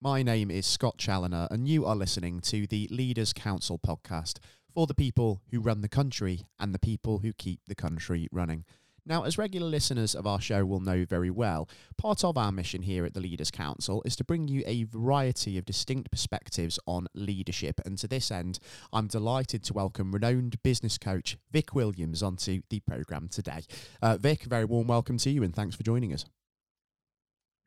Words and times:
My 0.00 0.22
name 0.22 0.48
is 0.48 0.64
Scott 0.64 0.96
Challoner, 0.96 1.48
and 1.50 1.66
you 1.66 1.84
are 1.84 1.96
listening 1.96 2.40
to 2.42 2.68
the 2.68 2.86
Leaders 2.88 3.32
Council 3.32 3.80
podcast 3.84 4.38
for 4.72 4.86
the 4.86 4.94
people 4.94 5.42
who 5.50 5.58
run 5.58 5.80
the 5.80 5.88
country 5.88 6.42
and 6.60 6.72
the 6.72 6.78
people 6.78 7.18
who 7.18 7.32
keep 7.32 7.58
the 7.66 7.74
country 7.74 8.28
running. 8.30 8.64
Now, 9.04 9.24
as 9.24 9.38
regular 9.38 9.66
listeners 9.66 10.14
of 10.14 10.24
our 10.24 10.40
show 10.40 10.64
will 10.64 10.78
know 10.78 11.04
very 11.04 11.30
well, 11.30 11.68
part 11.96 12.22
of 12.22 12.38
our 12.38 12.52
mission 12.52 12.82
here 12.82 13.04
at 13.06 13.14
the 13.14 13.20
Leaders 13.20 13.50
Council 13.50 14.00
is 14.04 14.14
to 14.16 14.24
bring 14.24 14.46
you 14.46 14.62
a 14.68 14.84
variety 14.84 15.58
of 15.58 15.64
distinct 15.64 16.12
perspectives 16.12 16.78
on 16.86 17.08
leadership. 17.12 17.80
And 17.84 17.98
to 17.98 18.06
this 18.06 18.30
end, 18.30 18.60
I'm 18.92 19.08
delighted 19.08 19.64
to 19.64 19.72
welcome 19.72 20.12
renowned 20.12 20.62
business 20.62 20.96
coach 20.96 21.36
Vic 21.50 21.74
Williams 21.74 22.22
onto 22.22 22.60
the 22.70 22.78
programme 22.78 23.26
today. 23.26 23.62
Uh, 24.00 24.16
Vic, 24.16 24.46
a 24.46 24.48
very 24.48 24.64
warm 24.64 24.86
welcome 24.86 25.18
to 25.18 25.30
you 25.30 25.42
and 25.42 25.56
thanks 25.56 25.74
for 25.74 25.82
joining 25.82 26.14
us. 26.14 26.24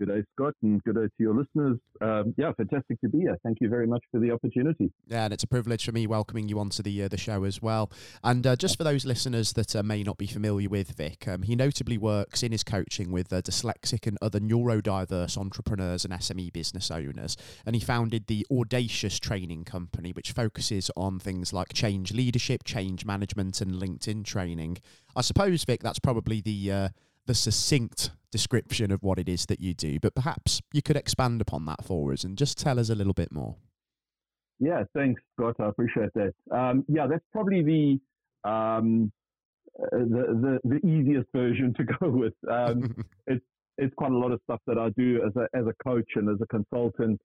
Good 0.02 0.10
day, 0.10 0.24
Scott, 0.34 0.56
and 0.64 0.84
good 0.84 0.96
day 0.96 1.02
to 1.02 1.12
your 1.20 1.36
listeners. 1.36 1.78
Um, 2.02 2.34
yeah, 2.36 2.52
fantastic 2.58 3.00
to 3.02 3.08
be 3.08 3.20
here. 3.20 3.38
Thank 3.44 3.60
you 3.62 3.70
very 3.70 3.86
much 3.86 4.02
for 4.10 4.20
the 4.20 4.32
opportunity. 4.32 4.92
Yeah, 5.06 5.26
and 5.26 5.32
it's 5.32 5.44
a 5.44 5.48
privilege 5.48 5.86
for 5.86 5.92
me 5.92 6.08
welcoming 6.08 6.50
you 6.50 6.58
onto 6.58 6.82
the 6.82 7.04
uh, 7.04 7.08
the 7.08 7.20
show 7.20 7.44
as 7.44 7.62
well. 7.62 7.92
And 8.24 8.48
uh, 8.48 8.56
just 8.56 8.80
for 8.80 8.84
those 8.84 9.06
listeners 9.06 9.54
that 9.54 9.76
uh, 9.76 9.84
may 9.84 10.02
not 10.02 10.18
be 10.18 10.26
familiar 10.26 10.70
with 10.70 10.98
Vic, 10.98 11.28
um, 11.28 11.44
he 11.44 11.56
notably 11.56 12.00
works 12.00 12.42
in 12.42 12.52
his 12.52 12.64
coaching 12.64 13.12
with 13.12 13.32
uh, 13.32 13.44
dyslexic 13.44 14.08
and 14.08 14.18
other 14.24 14.40
neurodiverse 14.40 15.38
entrepreneurs 15.38 16.04
and 16.04 16.16
SME 16.16 16.52
business 16.52 16.90
owners. 16.90 17.38
And 17.64 17.76
he 17.76 17.80
founded 17.80 18.26
the 18.26 18.44
Audacious 18.52 19.20
Training 19.20 19.66
Company, 19.66 20.14
which 20.14 20.32
focuses 20.32 20.90
on 20.98 21.20
things 21.20 21.54
like 21.54 21.74
change 21.74 22.12
leadership, 22.12 22.64
change 22.64 23.06
management, 23.06 23.62
and 23.62 23.74
LinkedIn 23.74 24.26
training. 24.26 24.80
I 25.16 25.22
suppose, 25.22 25.64
Vic, 25.64 25.84
that's 25.84 26.00
probably 26.00 26.42
the 26.42 26.72
uh, 26.72 26.90
the 27.26 27.34
succinct 27.34 28.12
description 28.32 28.92
of 28.92 29.04
what 29.04 29.20
it 29.20 29.28
is 29.30 29.46
that 29.48 29.60
you 29.60 29.74
do, 29.74 30.00
but 30.00 30.16
perhaps 30.16 30.62
you 30.74 30.82
could 30.82 30.96
expand 30.96 31.42
upon 31.42 31.66
that 31.66 31.84
for 31.84 32.12
us 32.14 32.24
and 32.24 32.38
just 32.38 32.58
tell 32.58 32.80
us 32.80 32.90
a 32.90 32.96
little 32.96 33.14
bit 33.14 33.32
more. 33.32 33.56
Yeah, 34.60 34.84
thanks, 34.96 35.22
Scott. 35.34 35.56
I 35.60 35.70
appreciate 35.70 36.10
that. 36.14 36.34
Um, 36.52 36.86
yeah, 36.88 37.08
that's 37.08 37.26
probably 37.34 37.64
the, 37.64 38.50
um, 38.50 39.12
uh, 39.82 39.86
the, 39.92 40.60
the 40.64 40.80
the 40.80 40.88
easiest 40.88 41.28
version 41.34 41.74
to 41.76 41.84
go 42.00 42.10
with. 42.10 42.34
Um, 42.50 42.96
it's 43.28 43.44
it's 43.78 43.94
quite 43.96 44.12
a 44.12 44.18
lot 44.18 44.32
of 44.32 44.40
stuff 44.44 44.60
that 44.68 44.78
I 44.78 44.90
do 44.98 45.22
as 45.26 45.36
a 45.36 45.58
as 45.58 45.66
a 45.66 45.74
coach 45.84 46.10
and 46.16 46.30
as 46.30 46.38
a 46.42 46.48
consultant 46.48 47.20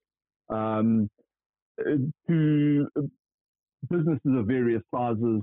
um, 0.49 1.11
uh, 1.79 1.97
to 2.29 2.87
businesses 3.91 4.21
of 4.25 4.47
various 4.47 4.83
sizes 4.95 5.43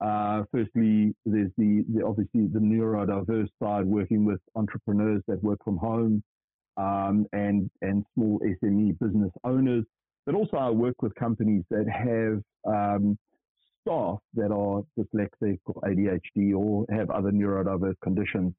uh, 0.00 0.42
firstly, 0.52 1.14
there's 1.24 1.50
the, 1.56 1.84
the, 1.94 2.04
obviously 2.04 2.46
the 2.52 2.58
neurodiverse 2.58 3.48
side, 3.62 3.86
working 3.86 4.24
with 4.24 4.40
entrepreneurs 4.54 5.22
that 5.26 5.42
work 5.42 5.58
from 5.64 5.78
home 5.78 6.22
um, 6.76 7.26
and 7.32 7.70
and 7.80 8.04
small 8.14 8.38
SME 8.40 8.98
business 8.98 9.30
owners. 9.44 9.84
But 10.26 10.34
also, 10.34 10.56
I 10.58 10.70
work 10.70 11.00
with 11.00 11.14
companies 11.14 11.62
that 11.70 11.86
have 11.88 12.42
um, 12.70 13.16
staff 13.82 14.18
that 14.34 14.52
are 14.52 14.82
dyslexic 14.98 15.58
or 15.66 15.80
ADHD 15.82 16.54
or 16.54 16.84
have 16.90 17.08
other 17.10 17.30
neurodiverse 17.30 17.94
conditions, 18.02 18.52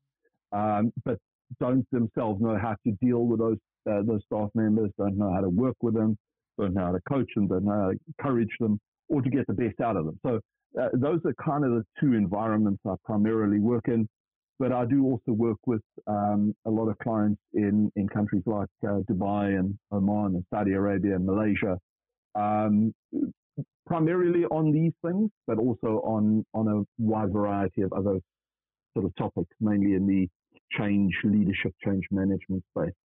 um, 0.54 0.92
but 1.06 1.20
don't 1.60 1.86
themselves 1.92 2.42
know 2.42 2.58
how 2.60 2.76
to 2.86 2.92
deal 3.02 3.26
with 3.26 3.40
those 3.40 3.58
uh, 3.90 4.02
those 4.08 4.22
staff 4.26 4.50
members, 4.56 4.90
don't 4.98 5.18
know 5.18 5.32
how 5.32 5.42
to 5.42 5.50
work 5.50 5.76
with 5.82 5.94
them, 5.94 6.18
don't 6.60 6.74
know 6.74 6.86
how 6.86 6.92
to 6.92 7.02
coach 7.08 7.30
them, 7.36 7.48
don't 7.48 7.66
know 7.66 7.72
how 7.72 7.92
to 7.92 7.98
encourage 8.08 8.50
them, 8.60 8.80
or 9.08 9.22
to 9.22 9.30
get 9.30 9.46
the 9.46 9.54
best 9.54 9.80
out 9.82 9.96
of 9.96 10.06
them. 10.06 10.20
So 10.26 10.40
uh, 10.80 10.89
those 10.94 11.20
are 11.25 11.33
kind 11.44 11.64
of 11.66 11.72
the 11.72 11.83
two 12.00 12.14
environments 12.14 12.81
I 12.86 12.95
primarily 13.06 13.59
work 13.59 13.88
in. 13.88 14.08
But 14.59 14.72
I 14.72 14.86
do 14.86 15.06
also 15.06 15.33
work 15.33 15.59
with 15.67 15.83
um, 16.08 16.52
a 16.66 16.72
lot 16.72 16.88
of 16.89 16.97
clients 16.97 17.39
in, 17.53 17.92
in 17.95 18.09
countries 18.09 18.42
like 18.47 18.67
uh, 18.83 19.02
Dubai 19.08 19.59
and 19.59 19.78
Oman 19.92 20.33
and 20.33 20.44
Saudi 20.52 20.73
Arabia 20.73 21.16
and 21.16 21.28
Malaysia, 21.28 21.78
um, 22.33 22.92
primarily 23.86 24.45
on 24.45 24.72
these 24.72 24.94
things, 25.05 25.30
but 25.45 25.59
also 25.59 26.02
on, 26.03 26.44
on 26.55 26.67
a 26.67 26.83
wide 26.98 27.32
variety 27.32 27.83
of 27.83 27.93
other 27.93 28.20
sort 28.95 29.05
of 29.05 29.16
topics, 29.16 29.54
mainly 29.60 29.93
in 29.93 30.08
the 30.08 30.27
change 30.76 31.14
leadership, 31.23 31.71
change 31.86 32.05
management 32.10 32.64
space. 32.76 32.95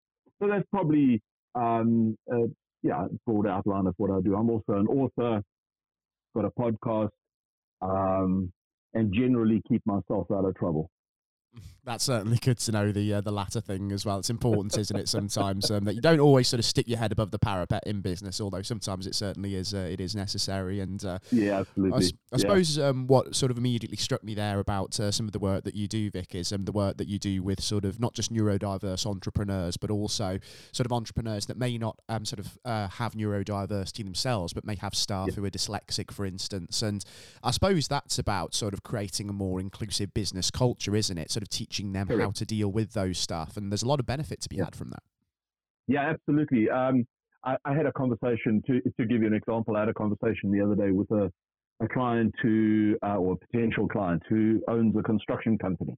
So 0.40 0.48
that's 0.48 0.64
probably, 0.70 1.20
um, 1.54 2.16
a, 2.30 2.46
yeah, 2.82 3.08
broad 3.26 3.46
outline 3.46 3.86
of 3.86 3.94
what 3.98 4.10
I 4.10 4.20
do. 4.22 4.34
I'm 4.36 4.48
also 4.48 4.72
an 4.72 4.86
author, 4.86 5.42
got 6.34 6.44
a 6.46 6.50
podcast, 6.58 7.10
um, 7.82 8.52
and 8.94 9.12
generally 9.14 9.62
keep 9.68 9.82
myself 9.86 10.28
out 10.32 10.44
of 10.46 10.56
trouble. 10.56 10.90
That's 11.84 12.04
certainly 12.04 12.38
good 12.40 12.58
to 12.58 12.72
know 12.72 12.92
the 12.92 13.14
uh, 13.14 13.20
the 13.22 13.32
latter 13.32 13.60
thing 13.60 13.90
as 13.90 14.06
well. 14.06 14.18
It's 14.18 14.30
important, 14.30 14.78
isn't 14.78 14.96
it? 14.96 15.08
Sometimes 15.08 15.68
um, 15.68 15.84
that 15.84 15.94
you 15.94 16.00
don't 16.00 16.20
always 16.20 16.46
sort 16.46 16.60
of 16.60 16.64
stick 16.64 16.86
your 16.86 16.98
head 16.98 17.10
above 17.10 17.32
the 17.32 17.40
parapet 17.40 17.82
in 17.86 18.00
business, 18.00 18.40
although 18.40 18.62
sometimes 18.62 19.04
it 19.08 19.16
certainly 19.16 19.56
is. 19.56 19.74
Uh, 19.74 19.88
it 19.90 20.00
is 20.00 20.14
necessary, 20.14 20.78
and 20.78 21.04
uh, 21.04 21.18
yeah, 21.32 21.58
absolutely. 21.58 22.04
I, 22.04 22.06
I 22.06 22.10
yeah. 22.32 22.38
suppose 22.38 22.78
um, 22.78 23.08
what 23.08 23.34
sort 23.34 23.50
of 23.50 23.58
immediately 23.58 23.96
struck 23.96 24.22
me 24.22 24.34
there 24.34 24.60
about 24.60 24.98
uh, 25.00 25.10
some 25.10 25.26
of 25.26 25.32
the 25.32 25.40
work 25.40 25.64
that 25.64 25.74
you 25.74 25.88
do, 25.88 26.08
Vic, 26.08 26.36
is 26.36 26.52
um, 26.52 26.66
the 26.66 26.72
work 26.72 26.98
that 26.98 27.08
you 27.08 27.18
do 27.18 27.42
with 27.42 27.60
sort 27.60 27.84
of 27.84 27.98
not 27.98 28.14
just 28.14 28.32
neurodiverse 28.32 29.04
entrepreneurs, 29.04 29.76
but 29.76 29.90
also 29.90 30.38
sort 30.70 30.86
of 30.86 30.92
entrepreneurs 30.92 31.46
that 31.46 31.56
may 31.56 31.78
not 31.78 31.98
um, 32.08 32.24
sort 32.24 32.38
of 32.38 32.58
uh, 32.64 32.86
have 32.88 33.14
neurodiversity 33.14 34.04
themselves, 34.04 34.52
but 34.52 34.64
may 34.64 34.76
have 34.76 34.94
staff 34.94 35.30
yeah. 35.30 35.34
who 35.34 35.44
are 35.44 35.50
dyslexic, 35.50 36.12
for 36.12 36.24
instance. 36.24 36.80
And 36.80 37.04
I 37.42 37.50
suppose 37.50 37.88
that's 37.88 38.20
about 38.20 38.54
sort 38.54 38.72
of 38.72 38.84
creating 38.84 39.28
a 39.28 39.32
more 39.32 39.58
inclusive 39.58 40.14
business 40.14 40.48
culture, 40.48 40.94
isn't 40.94 41.18
it? 41.18 41.32
Sort 41.42 41.52
of 41.52 41.58
teaching 41.58 41.92
them 41.92 42.06
Correct. 42.06 42.22
how 42.22 42.30
to 42.30 42.46
deal 42.46 42.70
with 42.70 42.92
those 42.92 43.18
stuff. 43.18 43.56
And 43.56 43.72
there's 43.72 43.82
a 43.82 43.88
lot 43.88 43.98
of 43.98 44.06
benefit 44.06 44.40
to 44.42 44.48
be 44.48 44.56
yeah. 44.56 44.66
had 44.66 44.76
from 44.76 44.90
that. 44.90 45.02
Yeah, 45.88 46.10
absolutely. 46.10 46.70
Um, 46.70 47.04
I, 47.44 47.56
I, 47.64 47.74
had 47.74 47.86
a 47.86 47.92
conversation 47.92 48.62
to 48.68 48.80
to 48.80 49.04
give 49.04 49.22
you 49.22 49.26
an 49.26 49.34
example. 49.34 49.76
I 49.76 49.80
had 49.80 49.88
a 49.88 49.94
conversation 49.94 50.52
the 50.52 50.60
other 50.60 50.76
day 50.76 50.92
with 50.92 51.10
a 51.10 51.32
a 51.82 51.88
client 51.88 52.32
who 52.40 52.96
uh, 53.04 53.16
or 53.16 53.32
a 53.32 53.36
potential 53.36 53.88
client 53.88 54.22
who 54.28 54.62
owns 54.68 54.94
a 54.96 55.02
construction 55.02 55.58
company, 55.58 55.96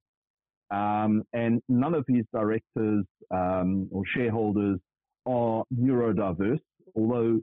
um, 0.71 1.23
and 1.35 1.61
none 1.69 1.95
of 1.95 2.07
his 2.09 2.25
directors 2.33 3.05
um, 3.31 3.87
or 3.93 4.03
shareholders 4.17 4.79
are 5.27 5.63
neurodiverse. 5.79 6.61
Although 6.97 7.41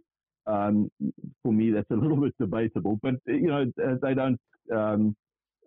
um, 0.48 0.90
for 1.44 1.54
me 1.54 1.70
that's 1.70 1.92
a 1.92 1.96
little 1.96 2.18
bit 2.18 2.34
debatable, 2.40 3.00
but 3.04 3.14
you 3.28 3.48
know 3.48 3.72
they 4.02 4.16
don't 4.16 4.40
um, 4.76 5.16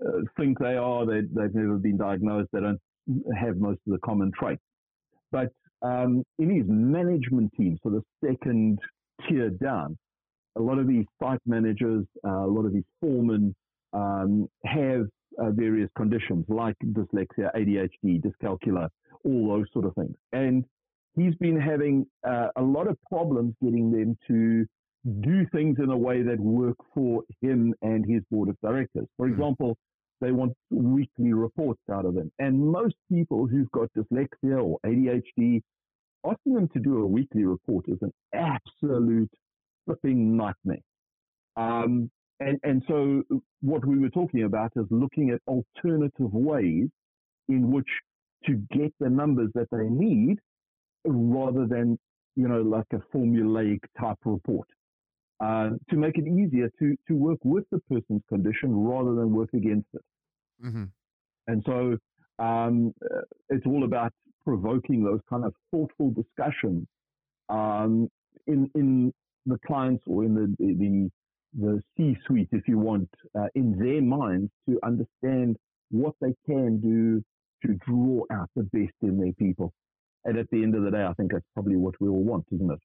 uh, 0.04 0.20
think 0.38 0.58
they 0.58 0.76
are. 0.76 1.06
They, 1.06 1.20
they've 1.20 1.54
never 1.54 1.78
been 1.78 1.96
diagnosed. 1.96 2.48
They 2.52 2.60
don't 2.60 2.80
have 3.38 3.56
most 3.56 3.80
of 3.86 3.92
the 3.92 3.98
common 4.04 4.32
traits. 4.38 4.62
But 5.30 5.50
um, 5.82 6.22
in 6.38 6.50
his 6.50 6.64
management 6.66 7.52
team, 7.56 7.78
so 7.82 7.90
the 7.90 8.02
second 8.24 8.78
tier 9.28 9.50
down, 9.50 9.96
a 10.56 10.60
lot 10.60 10.78
of 10.78 10.86
these 10.86 11.04
site 11.22 11.40
managers, 11.46 12.04
uh, 12.26 12.44
a 12.44 12.46
lot 12.46 12.64
of 12.64 12.72
these 12.72 12.84
foremen 13.00 13.54
um, 13.92 14.48
have 14.64 15.06
uh, 15.38 15.50
various 15.50 15.90
conditions 15.96 16.44
like 16.48 16.76
dyslexia, 16.84 17.50
ADHD, 17.56 18.22
dyscalculia, 18.22 18.88
all 19.24 19.48
those 19.48 19.66
sort 19.72 19.84
of 19.84 19.94
things. 19.94 20.14
And 20.32 20.64
he's 21.16 21.34
been 21.36 21.60
having 21.60 22.06
uh, 22.26 22.48
a 22.56 22.62
lot 22.62 22.88
of 22.88 22.96
problems 23.08 23.54
getting 23.62 23.90
them 23.90 24.16
to 24.28 24.66
do 25.20 25.46
things 25.52 25.76
in 25.78 25.90
a 25.90 25.96
way 25.96 26.22
that 26.22 26.40
work 26.40 26.76
for 26.94 27.22
him 27.40 27.74
and 27.82 28.04
his 28.06 28.22
board 28.30 28.48
of 28.48 28.56
directors. 28.62 29.06
For 29.16 29.26
hmm. 29.26 29.34
example, 29.34 29.76
they 30.20 30.32
want 30.32 30.54
weekly 30.70 31.32
reports 31.32 31.80
out 31.92 32.04
of 32.04 32.14
them. 32.14 32.30
And 32.38 32.58
most 32.58 32.94
people 33.12 33.46
who've 33.46 33.70
got 33.72 33.90
dyslexia 33.96 34.62
or 34.62 34.78
ADHD, 34.86 35.60
asking 36.24 36.54
them 36.54 36.68
to 36.72 36.80
do 36.80 37.02
a 37.02 37.06
weekly 37.06 37.44
report 37.44 37.84
is 37.88 37.98
an 38.00 38.12
absolute 38.32 39.30
flipping 39.84 40.36
nightmare. 40.36 40.78
Um, 41.56 42.10
and, 42.40 42.58
and 42.62 42.82
so 42.88 43.22
what 43.60 43.84
we 43.84 43.98
were 43.98 44.10
talking 44.10 44.44
about 44.44 44.72
is 44.76 44.86
looking 44.90 45.30
at 45.30 45.40
alternative 45.46 46.32
ways 46.32 46.88
in 47.48 47.70
which 47.70 47.88
to 48.46 48.54
get 48.72 48.92
the 49.00 49.10
numbers 49.10 49.50
that 49.54 49.68
they 49.70 49.88
need 49.88 50.38
rather 51.04 51.66
than, 51.66 51.98
you 52.36 52.48
know, 52.48 52.62
like 52.62 52.86
a 52.92 53.16
formulaic 53.16 53.80
type 54.00 54.18
report. 54.24 54.68
Uh, 55.44 55.68
to 55.90 55.96
make 56.04 56.16
it 56.22 56.26
easier 56.26 56.68
to, 56.78 56.86
to 57.08 57.14
work 57.28 57.40
with 57.44 57.66
the 57.72 57.80
person's 57.90 58.24
condition 58.34 58.68
rather 58.92 59.12
than 59.18 59.28
work 59.40 59.52
against 59.52 59.90
it. 59.98 60.04
Mm-hmm. 60.64 60.84
And 61.50 61.58
so 61.68 61.78
um, 62.48 62.74
uh, 63.04 63.24
it's 63.54 63.66
all 63.66 63.84
about 63.90 64.12
provoking 64.48 64.98
those 65.08 65.22
kind 65.28 65.44
of 65.48 65.52
thoughtful 65.70 66.08
discussions 66.22 66.82
um, 67.58 68.08
in 68.52 68.60
in 68.74 69.12
the 69.50 69.58
clients 69.68 70.04
or 70.12 70.24
in 70.24 70.32
the 70.38 70.46
the, 70.58 71.10
the 71.64 71.72
C-suite, 71.96 72.52
if 72.52 72.64
you 72.66 72.78
want, 72.78 73.10
uh, 73.38 73.48
in 73.54 73.66
their 73.82 74.02
minds 74.18 74.50
to 74.66 74.72
understand 74.90 75.50
what 75.90 76.14
they 76.22 76.34
can 76.50 76.70
do 76.80 77.22
to 77.64 77.68
draw 77.86 78.22
out 78.36 78.48
the 78.56 78.66
best 78.78 78.98
in 79.02 79.14
their 79.22 79.36
people. 79.44 79.68
And 80.24 80.38
at 80.38 80.48
the 80.50 80.62
end 80.62 80.74
of 80.74 80.82
the 80.84 80.92
day, 80.96 81.04
I 81.04 81.12
think 81.14 81.32
that's 81.32 81.50
probably 81.54 81.76
what 81.76 81.94
we 82.00 82.08
all 82.08 82.24
want, 82.32 82.46
isn't 82.54 82.72
it? 82.76 82.82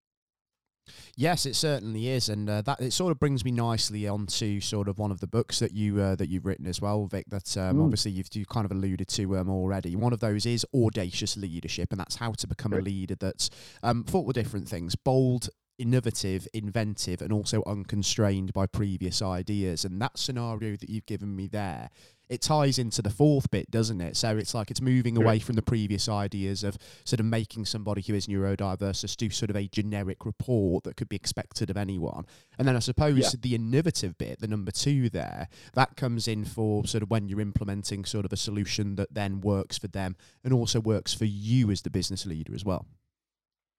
Yes, 1.16 1.46
it 1.46 1.56
certainly 1.56 2.10
is, 2.10 2.30
and 2.30 2.50
uh, 2.50 2.62
that 2.62 2.80
it 2.82 2.94
sort 2.94 3.12
of 3.12 3.20
brings 3.20 3.44
me 3.44 3.52
nicely 3.52 4.08
onto 4.08 4.60
sort 4.60 4.88
of 4.88 4.98
one 4.98 5.12
of 5.12 5.20
the 5.20 5.28
books 5.28 5.60
that 5.60 5.74
you 5.74 6.00
uh, 6.02 6.16
that 6.16 6.30
you've 6.30 6.46
written 6.46 6.68
as 6.68 6.82
well, 6.82 7.06
Vic. 7.06 7.26
That 7.30 7.58
um, 7.58 7.78
mm. 7.78 7.84
obviously 7.84 8.12
you've 8.12 8.30
you 8.34 8.46
kind 8.46 8.66
of 8.66 8.72
alluded 8.72 9.08
to 9.10 9.38
um, 9.38 9.50
already. 9.50 9.96
One 9.96 10.14
of 10.14 10.20
those 10.20 10.46
is 10.46 10.66
audacious 10.74 11.38
leadership, 11.38 11.92
and 11.92 12.00
that's 12.00 12.16
how 12.16 12.32
to 12.34 12.48
become 12.48 12.74
a 12.74 12.80
leader 12.80 13.16
that's 13.16 13.50
um, 13.84 14.06
with 14.12 14.36
different 14.36 14.68
things, 14.68 14.96
bold, 14.96 15.50
innovative, 15.80 16.48
inventive, 16.54 17.22
and 17.22 17.34
also 17.34 17.64
unconstrained 17.66 18.54
by 18.54 18.68
previous 18.68 19.22
ideas. 19.22 19.86
And 19.86 20.00
that 20.02 20.20
scenario 20.20 20.76
that 20.76 20.90
you've 20.90 21.06
given 21.06 21.36
me 21.36 21.48
there, 21.48 21.90
it 22.30 22.42
ties 22.42 22.78
into 22.78 23.02
the 23.02 23.10
fourth 23.10 23.50
bit, 23.50 23.72
doesn't 23.72 24.02
it? 24.02 24.16
So 24.16 24.38
it's 24.38 24.54
like 24.54 24.70
it's 24.70 24.82
moving 24.82 25.18
away 25.18 25.40
from 25.40 25.56
the 25.56 25.64
previous 25.64 26.08
ideas 26.08 26.64
of 26.64 26.78
sort 27.04 27.20
of 27.20 27.26
making 27.26 27.66
somebody 27.66 28.04
who 28.04 28.14
is 28.14 28.28
neurodiverse 28.28 29.02
just 29.02 29.18
do 29.18 29.32
sort 29.32 29.50
of 29.50 29.56
a 29.56 29.68
generic 29.68 30.26
report 30.26 30.84
that 30.84 30.96
could 30.96 31.10
be 31.10 31.16
expected 31.16 31.72
of 31.72 31.78
anyone. 31.78 32.26
And 32.60 32.68
then 32.68 32.76
I 32.76 32.80
suppose 32.80 33.34
yeah. 33.34 33.40
the 33.42 33.56
innovative 33.56 34.16
bit, 34.20 34.40
the 34.42 34.48
number 34.48 34.72
two 34.72 35.10
there, 35.10 35.48
that 35.74 35.96
comes 35.96 36.28
in 36.28 36.46
for 36.46 36.86
sort 36.86 37.02
of 37.02 37.10
when 37.10 37.28
you're 37.28 37.42
implementing 37.42 38.06
sort 38.06 38.26
of 38.26 38.34
a 38.34 38.38
solution 38.38 38.96
that 38.98 39.14
then 39.14 39.42
works 39.42 39.80
for 39.80 39.88
them 39.88 40.16
and 40.44 40.54
also 40.54 40.80
works 40.80 41.16
for 41.16 41.26
you 41.26 41.72
as 41.72 41.82
the 41.82 41.90
business 41.90 42.28
leader 42.28 42.54
as 42.54 42.64
well. 42.64 42.86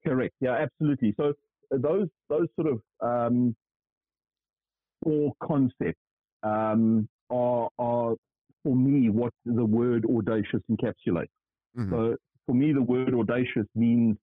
Correct. 0.05 0.35
Yeah, 0.41 0.57
absolutely. 0.57 1.15
So 1.17 1.35
those 1.71 2.09
those 2.29 2.49
sort 2.57 2.69
of 2.69 2.81
um, 3.01 3.55
four 5.03 5.33
concepts 5.43 6.01
um, 6.43 7.09
are 7.31 7.69
are 7.79 8.15
for 8.63 8.77
me 8.77 9.09
what 9.09 9.33
the 9.45 9.65
word 9.65 10.05
audacious 10.05 10.61
encapsulates. 10.71 11.29
Mm-hmm. 11.79 11.91
So 11.91 12.17
for 12.47 12.55
me, 12.55 12.73
the 12.73 12.83
word 12.83 13.15
audacious 13.15 13.67
means 13.75 14.17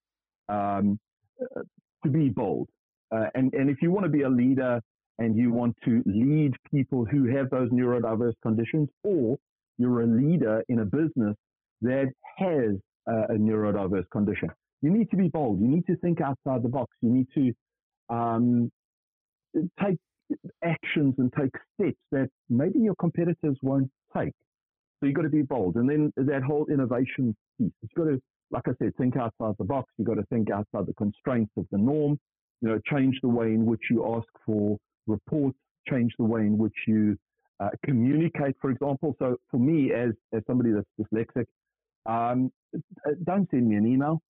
um, 0.50 1.00
uh, 1.42 1.62
to 2.04 2.10
be 2.10 2.30
bold. 2.30 2.68
Uh, 3.12 3.28
and 3.36 3.54
and 3.54 3.70
if 3.70 3.82
you 3.82 3.92
want 3.92 4.06
to 4.06 4.12
be 4.12 4.24
a 4.24 4.30
leader 4.30 4.82
and 5.20 5.36
you 5.36 5.52
want 5.52 5.76
to 5.86 6.04
lead 6.06 6.54
people 6.72 7.06
who 7.06 7.26
have 7.26 7.50
those 7.50 7.70
neurodiverse 7.72 8.34
conditions, 8.44 8.90
or 9.04 9.38
you're 9.78 10.02
a 10.02 10.08
leader 10.08 10.64
in 10.70 10.80
a 10.80 10.86
business 10.86 11.36
that 11.82 12.12
has 12.38 12.76
uh, 13.10 13.34
a 13.34 13.38
neurodiverse 13.38 14.08
condition, 14.12 14.50
you 14.82 14.92
need 14.92 15.10
to 15.12 15.18
be 15.18 15.28
bold. 15.28 15.60
You 15.60 15.68
need 15.68 15.86
to 15.88 15.96
think 15.98 16.22
outside 16.22 16.64
the 16.64 16.70
box. 16.70 16.96
You 17.02 17.10
need 17.10 17.28
to 17.34 18.16
um, 18.16 18.72
take 19.84 19.98
actions 20.64 21.16
and 21.18 21.32
take 21.38 21.52
steps 21.76 21.98
that 22.12 22.30
maybe 22.50 22.80
your 22.80 22.96
competitors 22.96 23.58
won't 23.62 23.90
take. 24.16 24.34
So 25.00 25.06
you've 25.06 25.16
got 25.16 25.24
to 25.24 25.30
be 25.30 25.42
bold. 25.42 25.76
And 25.76 25.90
then 25.90 26.12
that 26.18 26.44
whole 26.44 26.66
innovation 26.72 27.36
piece, 27.60 27.72
you've 27.82 27.92
got 27.96 28.06
to, 28.06 28.22
like 28.52 28.64
I 28.68 28.72
said, 28.80 28.96
think 28.98 29.16
outside 29.16 29.56
the 29.58 29.66
box. 29.66 29.92
You've 29.98 30.08
got 30.08 30.16
to 30.16 30.26
think 30.32 30.50
outside 30.52 30.86
the 30.86 30.94
constraints 30.94 31.52
of 31.58 31.66
the 31.72 31.78
norm. 31.78 32.20
You 32.62 32.70
know, 32.70 32.80
change 32.92 33.16
the 33.22 33.30
way 33.30 33.48
in 33.48 33.66
which 33.66 33.82
you 33.92 34.16
ask 34.16 34.28
for 34.46 34.78
reports, 35.06 35.58
change 35.88 36.12
the 36.18 36.26
way 36.26 36.42
in 36.42 36.58
which 36.58 36.74
you 36.88 37.16
uh, 37.60 37.70
communicate, 37.86 38.56
for 38.60 38.72
example. 38.72 39.16
So 39.20 39.38
for 39.52 39.60
me, 39.60 39.92
as, 39.94 40.12
as 40.34 40.42
somebody 40.48 40.72
that's 40.72 40.88
dyslexic, 41.00 41.46
um, 42.08 42.52
don't 43.24 43.48
send 43.52 43.68
me 43.68 43.76
an 43.76 43.86
email 43.86 44.22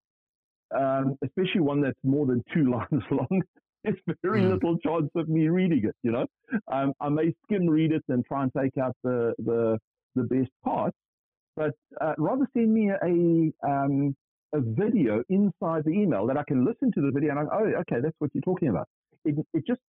um, 0.76 1.18
especially 1.24 1.62
one 1.62 1.82
that's 1.82 2.00
more 2.04 2.26
than 2.26 2.44
two 2.54 2.72
lines 2.72 3.04
long, 3.12 3.42
there's 3.84 4.18
very 4.22 4.42
mm. 4.42 4.54
little 4.54 4.78
chance 4.80 5.10
of 5.16 5.30
me 5.30 5.48
reading 5.48 5.84
it. 5.86 5.96
You 6.04 6.12
know, 6.12 6.26
um, 6.72 6.94
I 7.00 7.10
may 7.10 7.34
skim 7.44 7.68
read 7.68 7.92
it 7.92 8.04
and 8.10 8.26
try 8.26 8.44
and 8.44 8.52
take 8.58 8.78
out 8.78 8.96
the 9.04 9.34
the, 9.40 9.78
the 10.16 10.24
best 10.24 10.52
parts, 10.64 10.98
but 11.56 11.72
uh, 12.02 12.14
rather 12.18 12.48
send 12.54 12.74
me 12.74 12.90
a 12.90 13.68
um, 13.68 14.16
a 14.54 14.62
video 14.62 15.24
inside 15.30 15.84
the 15.84 15.92
email 15.92 16.26
that 16.28 16.38
I 16.38 16.44
can 16.48 16.66
listen 16.66 16.92
to 16.94 17.02
the 17.02 17.12
video 17.12 17.32
and 17.32 17.40
I 17.40 17.44
oh 17.52 17.82
okay 17.82 18.02
that's 18.02 18.16
what 18.20 18.32
you're 18.34 18.42
talking 18.42 18.70
about. 18.70 18.88
It 19.26 19.36
it 19.54 19.66
just 19.66 19.82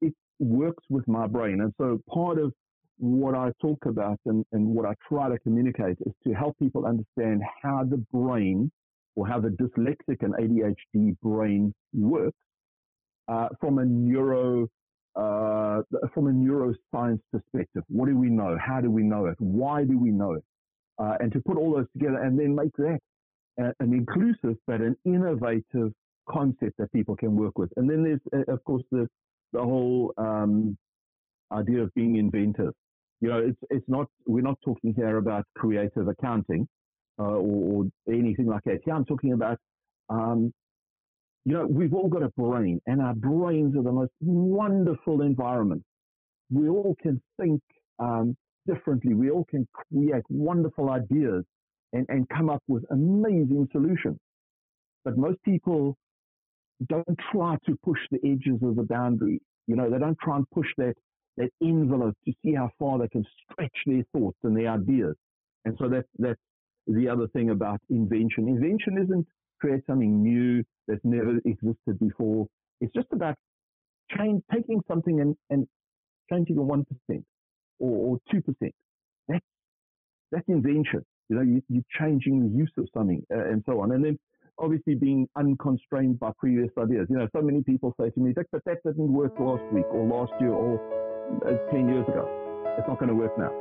it 0.00 0.14
works 0.38 0.84
with 0.88 1.06
my 1.08 1.26
brain, 1.26 1.60
and 1.60 1.72
so 1.78 2.00
part 2.08 2.38
of 2.38 2.52
what 2.98 3.34
I 3.34 3.52
talk 3.60 3.86
about 3.86 4.18
and, 4.26 4.44
and 4.52 4.66
what 4.66 4.84
I 4.84 4.94
try 5.08 5.28
to 5.28 5.38
communicate 5.38 5.98
is 6.04 6.12
to 6.26 6.32
help 6.32 6.58
people 6.58 6.84
understand 6.84 7.42
how 7.62 7.84
the 7.84 7.98
brain 8.12 8.70
or 9.16 9.26
how 9.26 9.40
the 9.40 9.48
dyslexic 9.48 10.22
and 10.22 10.34
ADHD 10.34 11.18
brain 11.20 11.74
works 11.92 12.36
uh, 13.28 13.48
from 13.60 13.78
a 13.78 13.84
neuro 13.84 14.68
uh, 15.16 15.82
from 16.14 16.28
a 16.28 16.30
neuroscience 16.30 17.20
perspective. 17.32 17.82
What 17.88 18.08
do 18.08 18.16
we 18.16 18.28
know? 18.28 18.56
How 18.64 18.80
do 18.80 18.90
we 18.90 19.02
know 19.02 19.26
it? 19.26 19.34
Why 19.38 19.84
do 19.84 19.98
we 19.98 20.10
know 20.10 20.34
it? 20.34 20.44
Uh, 20.98 21.14
and 21.20 21.32
to 21.32 21.40
put 21.40 21.56
all 21.56 21.74
those 21.74 21.86
together 21.92 22.22
and 22.22 22.38
then 22.38 22.54
make 22.54 22.72
that 22.76 23.00
an 23.58 23.92
inclusive 23.92 24.56
but 24.66 24.80
an 24.80 24.96
innovative 25.04 25.92
concept 26.28 26.76
that 26.78 26.92
people 26.92 27.16
can 27.16 27.34
work 27.34 27.58
with. 27.58 27.70
And 27.76 27.90
then 27.90 28.04
there's, 28.04 28.20
uh, 28.32 28.52
of 28.52 28.62
course, 28.64 28.82
the 28.90 29.08
the 29.52 29.60
whole 29.60 30.12
um, 30.18 30.76
idea 31.52 31.82
of 31.82 31.92
being 31.94 32.16
inventive. 32.16 32.72
You 33.20 33.28
know, 33.28 33.38
it's 33.38 33.58
it's 33.70 33.88
not 33.88 34.06
we're 34.26 34.42
not 34.42 34.58
talking 34.64 34.94
here 34.94 35.16
about 35.16 35.44
creative 35.56 36.08
accounting 36.08 36.68
uh, 37.18 37.22
or, 37.22 37.84
or, 38.06 38.12
anything 38.12 38.46
like 38.46 38.62
that. 38.64 38.80
Yeah, 38.86 38.94
I'm 38.94 39.04
talking 39.04 39.32
about, 39.32 39.58
um, 40.08 40.52
you 41.44 41.54
know, 41.54 41.66
we've 41.66 41.94
all 41.94 42.08
got 42.08 42.22
a 42.22 42.30
brain, 42.30 42.80
and 42.86 43.00
our 43.00 43.14
brains 43.14 43.76
are 43.76 43.82
the 43.82 43.92
most 43.92 44.12
wonderful 44.20 45.22
environment. 45.22 45.82
We 46.50 46.68
all 46.68 46.94
can 47.02 47.20
think 47.40 47.60
um, 47.98 48.36
differently. 48.66 49.14
We 49.14 49.30
all 49.30 49.44
can 49.50 49.66
create 49.72 50.24
wonderful 50.28 50.90
ideas 50.90 51.44
and, 51.92 52.06
and 52.08 52.28
come 52.28 52.50
up 52.50 52.62
with 52.68 52.84
amazing 52.90 53.68
solutions. 53.72 54.18
But 55.04 55.16
most 55.16 55.42
people 55.44 55.96
don't 56.86 57.18
try 57.32 57.56
to 57.66 57.76
push 57.84 57.98
the 58.10 58.18
edges 58.24 58.60
of 58.62 58.76
the 58.76 58.82
boundary. 58.82 59.40
You 59.66 59.76
know, 59.76 59.90
they 59.90 59.98
don't 59.98 60.18
try 60.22 60.36
and 60.36 60.48
push 60.50 60.68
that 60.78 60.94
that 61.36 61.50
envelope 61.62 62.16
to 62.24 62.32
see 62.44 62.52
how 62.52 62.68
far 62.80 62.98
they 62.98 63.08
can 63.08 63.24
stretch 63.44 63.72
their 63.86 64.02
thoughts 64.12 64.38
and 64.42 64.56
their 64.56 64.72
ideas. 64.72 65.14
And 65.64 65.76
so 65.78 65.88
that 65.88 66.04
that's 66.18 66.40
the 66.88 67.08
other 67.08 67.28
thing 67.28 67.50
about 67.50 67.80
invention. 67.90 68.48
Invention 68.48 68.98
isn't 69.02 69.26
create 69.60 69.82
something 69.86 70.22
new 70.22 70.64
that's 70.86 71.00
never 71.04 71.38
existed 71.44 71.98
before. 72.00 72.46
It's 72.80 72.92
just 72.94 73.08
about 73.12 73.36
change, 74.16 74.42
taking 74.52 74.80
something 74.88 75.20
and, 75.20 75.36
and 75.50 75.66
changing 76.30 76.56
it 76.56 76.60
1% 76.60 76.84
or, 77.80 78.18
or 78.18 78.18
2%. 78.32 78.70
That's, 79.28 79.44
that's 80.32 80.48
invention. 80.48 81.04
You 81.28 81.36
know, 81.36 81.42
you, 81.42 81.62
you're 81.68 81.82
changing 81.98 82.48
the 82.48 82.56
use 82.56 82.72
of 82.78 82.88
something 82.96 83.22
uh, 83.34 83.50
and 83.50 83.62
so 83.66 83.80
on. 83.80 83.92
And 83.92 84.04
then 84.04 84.18
obviously 84.58 84.94
being 84.94 85.28
unconstrained 85.36 86.18
by 86.18 86.30
previous 86.38 86.70
ideas. 86.78 87.06
You 87.10 87.18
know, 87.18 87.28
so 87.34 87.42
many 87.42 87.62
people 87.62 87.94
say 88.00 88.10
to 88.10 88.20
me, 88.20 88.32
but 88.34 88.46
that 88.64 88.82
didn't 88.84 89.12
work 89.12 89.32
last 89.38 89.62
week 89.72 89.86
or 89.92 90.06
last 90.06 90.32
year 90.40 90.52
or 90.52 90.80
uh, 91.46 91.70
10 91.72 91.88
years 91.88 92.08
ago. 92.08 92.26
It's 92.78 92.88
not 92.88 92.98
going 92.98 93.10
to 93.10 93.14
work 93.14 93.36
now. 93.38 93.52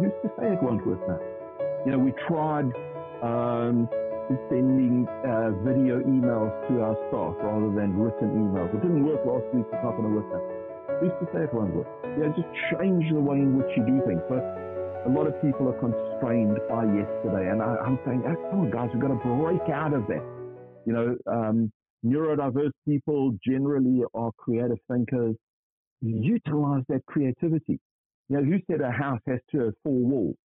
Who's 0.00 0.12
to 0.22 0.28
say 0.36 0.52
it 0.52 0.62
won't 0.62 0.84
work 0.86 1.00
now? 1.06 1.33
You 1.84 1.92
know, 1.92 1.98
we 1.98 2.12
tried 2.26 2.72
um, 3.20 3.88
sending 4.48 5.04
uh, 5.20 5.52
video 5.60 6.00
emails 6.00 6.48
to 6.68 6.80
our 6.80 6.96
staff 7.12 7.36
rather 7.44 7.68
than 7.76 7.92
written 8.00 8.32
emails. 8.32 8.72
It 8.72 8.80
didn't 8.80 9.04
work 9.04 9.20
last 9.26 9.44
week. 9.52 9.66
It's 9.68 9.84
not 9.84 9.92
going 9.92 10.08
to 10.08 10.16
work 10.16 10.28
now. 10.32 10.40
We 11.02 11.08
used 11.12 11.20
to 11.20 11.28
say 11.36 11.44
it 11.44 11.52
won't 11.52 11.76
work. 11.76 11.88
Yeah, 12.16 12.32
just 12.32 12.48
change 12.72 13.04
the 13.12 13.20
way 13.20 13.36
in 13.36 13.58
which 13.58 13.68
you 13.76 13.84
do 13.84 14.00
things. 14.08 14.24
But 14.32 14.40
a 15.04 15.10
lot 15.12 15.28
of 15.28 15.36
people 15.44 15.68
are 15.68 15.76
constrained 15.76 16.56
by 16.72 16.88
yesterday, 16.88 17.52
and 17.52 17.60
I, 17.60 17.76
am 17.84 17.98
saying, 18.06 18.24
oh, 18.24 18.36
come 18.48 18.60
on, 18.64 18.70
guys, 18.70 18.88
we've 18.94 19.02
got 19.02 19.12
to 19.12 19.20
break 19.20 19.68
out 19.68 19.92
of 19.92 20.08
that. 20.08 20.24
You 20.86 20.92
know, 20.96 21.16
um, 21.28 21.72
neurodiverse 22.00 22.72
people 22.88 23.36
generally 23.44 24.04
are 24.14 24.32
creative 24.38 24.78
thinkers. 24.88 25.36
Utilize 26.00 26.84
that 26.88 27.04
creativity. 27.04 27.78
You 28.30 28.40
know, 28.40 28.44
who 28.44 28.56
said 28.70 28.80
a 28.80 28.90
house 28.90 29.20
has 29.26 29.40
to 29.52 29.68
have 29.68 29.74
four 29.82 30.00
walls? 30.00 30.36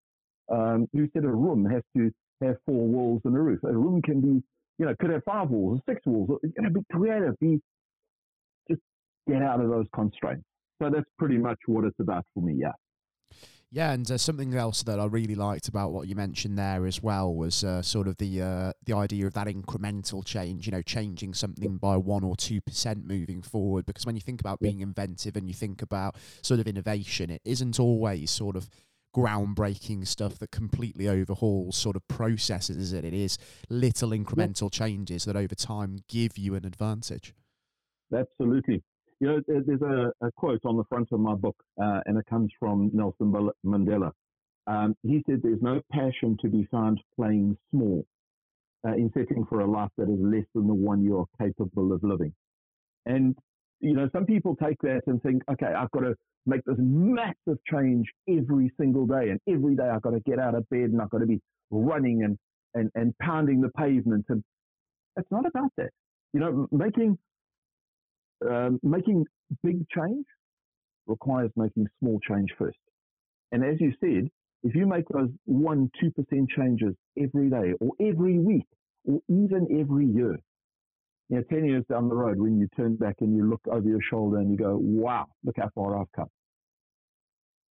Um, 0.51 0.88
you 0.94 1.10
said 1.13 1.24
a 1.25 1.29
room 1.29 1.65
has 1.65 1.84
to 1.96 2.12
have 2.41 2.56
four 2.65 2.88
walls 2.88 3.22
and 3.25 3.36
a 3.36 3.39
roof. 3.39 3.60
A 3.63 3.72
room 3.72 4.01
can 4.01 4.22
be, 4.22 4.44
you 4.77 4.86
know, 4.86 4.96
could 5.00 5.12
have 5.12 5.24
five 5.24 5.50
walls 5.50 5.79
or 5.79 5.94
six 5.94 6.06
walls. 6.06 6.39
You 6.44 6.53
know, 6.58 6.70
be 6.70 6.82
creative. 6.91 7.38
Be 7.39 7.62
just 8.70 8.82
get 9.27 9.41
out 9.41 9.62
of 9.62 9.70
those 9.70 9.86
constraints. 9.94 10.44
So 10.82 10.89
that's 10.89 11.10
pretty 11.18 11.38
much 11.38 11.58
what 11.65 11.84
it's 11.84 12.00
about 12.00 12.25
for 12.34 12.41
me. 12.41 12.56
Yeah. 12.60 12.72
Yeah, 13.72 13.91
and 13.91 14.10
uh, 14.10 14.18
something 14.18 14.56
else 14.56 14.82
that 14.84 15.00
I 15.00 15.06
really 15.06 15.36
liked 15.36 15.68
about 15.68 15.91
what 15.91 16.08
you 16.08 16.15
mentioned 16.15 16.58
there 16.58 16.88
as 16.88 17.03
well 17.03 17.32
was 17.32 17.63
uh, 17.63 17.84
sort 17.84 18.08
of 18.08 18.18
the 18.18 18.41
uh, 18.41 18.74
the 18.84 18.94
idea 18.96 19.27
of 19.27 19.36
that 19.36 19.46
incremental 19.46 20.25
change. 20.25 20.65
You 20.65 20.72
know, 20.72 20.82
changing 20.82 21.36
something 21.36 21.77
by 21.77 21.96
one 21.96 22.24
or 22.24 22.36
two 22.36 22.62
percent 22.62 23.06
moving 23.06 23.44
forward. 23.44 23.86
Because 23.86 24.08
when 24.08 24.15
you 24.15 24.22
think 24.22 24.41
about 24.41 24.60
being 24.60 24.79
inventive 24.79 25.36
and 25.36 25.48
you 25.48 25.53
think 25.53 25.84
about 25.84 26.15
sort 26.41 26.60
of 26.60 26.68
innovation, 26.68 27.29
it 27.29 27.44
isn't 27.46 27.79
always 27.79 28.32
sort 28.32 28.56
of 28.56 28.72
groundbreaking 29.16 30.08
stuff 30.08 30.39
that 30.39 30.51
completely 30.51 31.08
overhauls 31.08 31.78
sort 31.78 31.96
of 31.96 32.08
processes 32.08 32.94
it. 32.94 33.04
It 33.04 33.13
is 33.13 33.38
little 33.70 34.10
incremental 34.10 34.72
changes 34.72 35.25
that 35.25 35.36
over 35.36 35.56
time 35.56 36.00
give 36.08 36.38
you 36.38 36.56
an 36.56 36.66
advantage. 36.66 37.34
Absolutely. 38.16 38.84
You 39.20 39.28
know, 39.28 39.42
there's 39.48 39.82
a, 39.82 40.12
a 40.25 40.32
quote 40.32 40.62
on 40.66 40.78
the 40.78 40.86
front 40.86 41.10
of 41.12 41.20
my 41.20 41.36
book, 41.36 41.58
uh, 41.82 42.00
and 42.06 42.18
it 42.18 42.25
comes 42.30 42.51
from 42.58 42.89
Nelson 42.94 43.34
Mandela. 43.66 44.12
Um, 44.68 44.96
he 45.04 45.24
said, 45.28 45.42
There's 45.44 45.62
no 45.62 45.82
passion 45.92 46.38
to 46.42 46.48
be 46.48 46.68
found 46.72 47.01
playing 47.16 47.58
small 47.72 48.06
uh, 48.88 48.94
in 48.94 49.12
setting 49.13 49.46
for 49.50 49.60
a 49.60 49.70
life 49.70 49.89
that 49.98 50.10
is 50.10 50.20
less 50.20 50.46
than 50.56 50.68
the 50.68 50.74
one 50.74 51.04
you 51.04 51.18
are 51.18 51.25
capable 51.38 51.92
of 51.92 52.04
living. 52.04 52.34
And, 53.06 53.36
you 53.79 53.93
know, 53.93 54.09
some 54.13 54.25
people 54.25 54.55
take 54.55 54.77
that 54.81 55.01
and 55.07 55.21
think, 55.21 55.41
okay, 55.51 55.67
I've 55.67 55.91
got 55.91 56.01
to 56.01 56.15
make 56.45 56.63
this 56.65 56.75
massive 56.77 57.57
change 57.71 58.07
every 58.27 58.71
single 58.79 59.05
day. 59.05 59.29
And 59.29 59.39
every 59.48 59.75
day 59.75 59.83
I've 59.83 60.01
got 60.01 60.12
to 60.12 60.19
get 60.21 60.39
out 60.39 60.55
of 60.55 60.67
bed 60.69 60.89
and 60.91 61.01
I've 61.01 61.09
got 61.09 61.19
to 61.19 61.25
be 61.25 61.39
running 61.71 62.24
and, 62.24 62.38
and, 62.74 62.89
and 62.95 63.17
pounding 63.19 63.62
the 63.62 63.69
pavement. 63.69 64.25
And 64.29 64.43
it's 65.17 65.31
not 65.31 65.45
about 65.45 65.71
that. 65.77 65.89
You 66.33 66.39
know, 66.39 66.67
making, 66.71 67.17
um, 68.50 68.79
making 68.83 69.25
big 69.63 69.88
change 69.89 70.25
requires 71.07 71.51
making 71.55 71.88
small 72.00 72.19
change 72.27 72.50
first. 72.57 72.77
And 73.51 73.63
as 73.63 73.79
you 73.79 73.93
said, 74.00 74.29
if 74.63 74.75
you 74.75 74.86
make 74.86 75.07
those 75.09 75.29
one, 75.45 75.89
2% 76.03 76.13
changes 76.55 76.93
every 77.17 77.50
day 77.50 77.74
or 77.79 77.91
every 78.00 78.38
week 78.38 78.67
or 79.05 79.19
even 79.29 79.67
every 79.79 80.05
year, 80.05 80.38
you 81.29 81.38
know, 81.38 81.43
10 81.50 81.65
years 81.65 81.86
down 81.89 82.09
the 82.09 82.15
road, 82.15 82.39
when 82.39 82.59
you 82.59 82.67
turn 82.75 82.95
back 82.95 83.17
and 83.21 83.36
you 83.36 83.50
look 83.50 83.62
over 83.71 83.88
your 83.88 84.01
shoulder 84.01 84.38
and 84.38 84.51
you 84.51 84.57
go, 84.57 84.77
wow, 84.81 85.27
look 85.43 85.55
how 85.57 85.69
far 85.75 86.00
I've 86.00 86.12
come. 86.15 86.29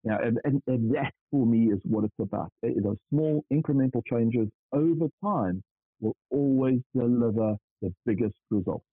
Yeah, 0.04 0.18
and, 0.22 0.38
and, 0.44 0.62
and 0.66 0.94
that 0.94 1.12
for 1.30 1.46
me 1.46 1.72
is 1.72 1.80
what 1.84 2.04
it's 2.04 2.14
about. 2.20 2.52
Eh, 2.64 2.70
Those 2.82 2.98
small 3.10 3.44
incremental 3.52 4.02
changes 4.10 4.48
over 4.72 5.08
time 5.24 5.62
will 6.00 6.16
always 6.30 6.80
deliver 6.94 7.56
the 7.82 7.92
biggest 8.06 8.36
results. 8.50 8.84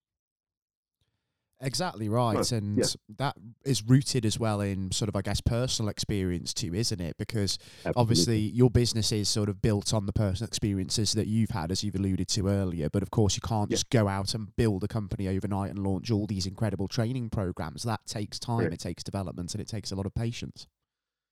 Exactly 1.63 2.09
right. 2.09 2.51
and 2.51 2.77
yeah. 2.77 2.83
that 3.17 3.35
is 3.65 3.81
rooted 3.83 4.25
as 4.25 4.37
well 4.37 4.59
in 4.59 4.91
sort 4.91 5.07
of, 5.07 5.15
I 5.15 5.21
guess, 5.21 5.39
personal 5.39 5.89
experience 5.89 6.53
too, 6.53 6.73
isn't 6.73 6.99
it? 6.99 7.17
Because 7.17 7.57
Absolutely. 7.79 8.01
obviously 8.01 8.39
your 8.39 8.69
business 8.69 9.11
is 9.11 9.29
sort 9.29 9.47
of 9.47 9.61
built 9.61 9.93
on 9.93 10.05
the 10.05 10.13
personal 10.13 10.47
experiences 10.47 11.13
that 11.13 11.27
you've 11.27 11.51
had, 11.51 11.71
as 11.71 11.83
you've 11.83 11.95
alluded 11.95 12.27
to 12.29 12.49
earlier. 12.49 12.89
But 12.89 13.01
of 13.01 13.11
course, 13.11 13.35
you 13.35 13.41
can't 13.41 13.71
yeah. 13.71 13.75
just 13.75 13.89
go 13.89 14.07
out 14.07 14.33
and 14.33 14.53
build 14.55 14.83
a 14.83 14.87
company 14.87 15.27
overnight 15.27 15.69
and 15.69 15.79
launch 15.79 16.11
all 16.11 16.27
these 16.27 16.45
incredible 16.45 16.87
training 16.87 17.29
programs. 17.29 17.83
That 17.83 18.05
takes 18.05 18.39
time, 18.39 18.71
it 18.71 18.79
takes 18.79 19.03
development, 19.03 19.53
and 19.53 19.61
it 19.61 19.67
takes 19.67 19.91
a 19.91 19.95
lot 19.95 20.05
of 20.05 20.13
patience. 20.13 20.67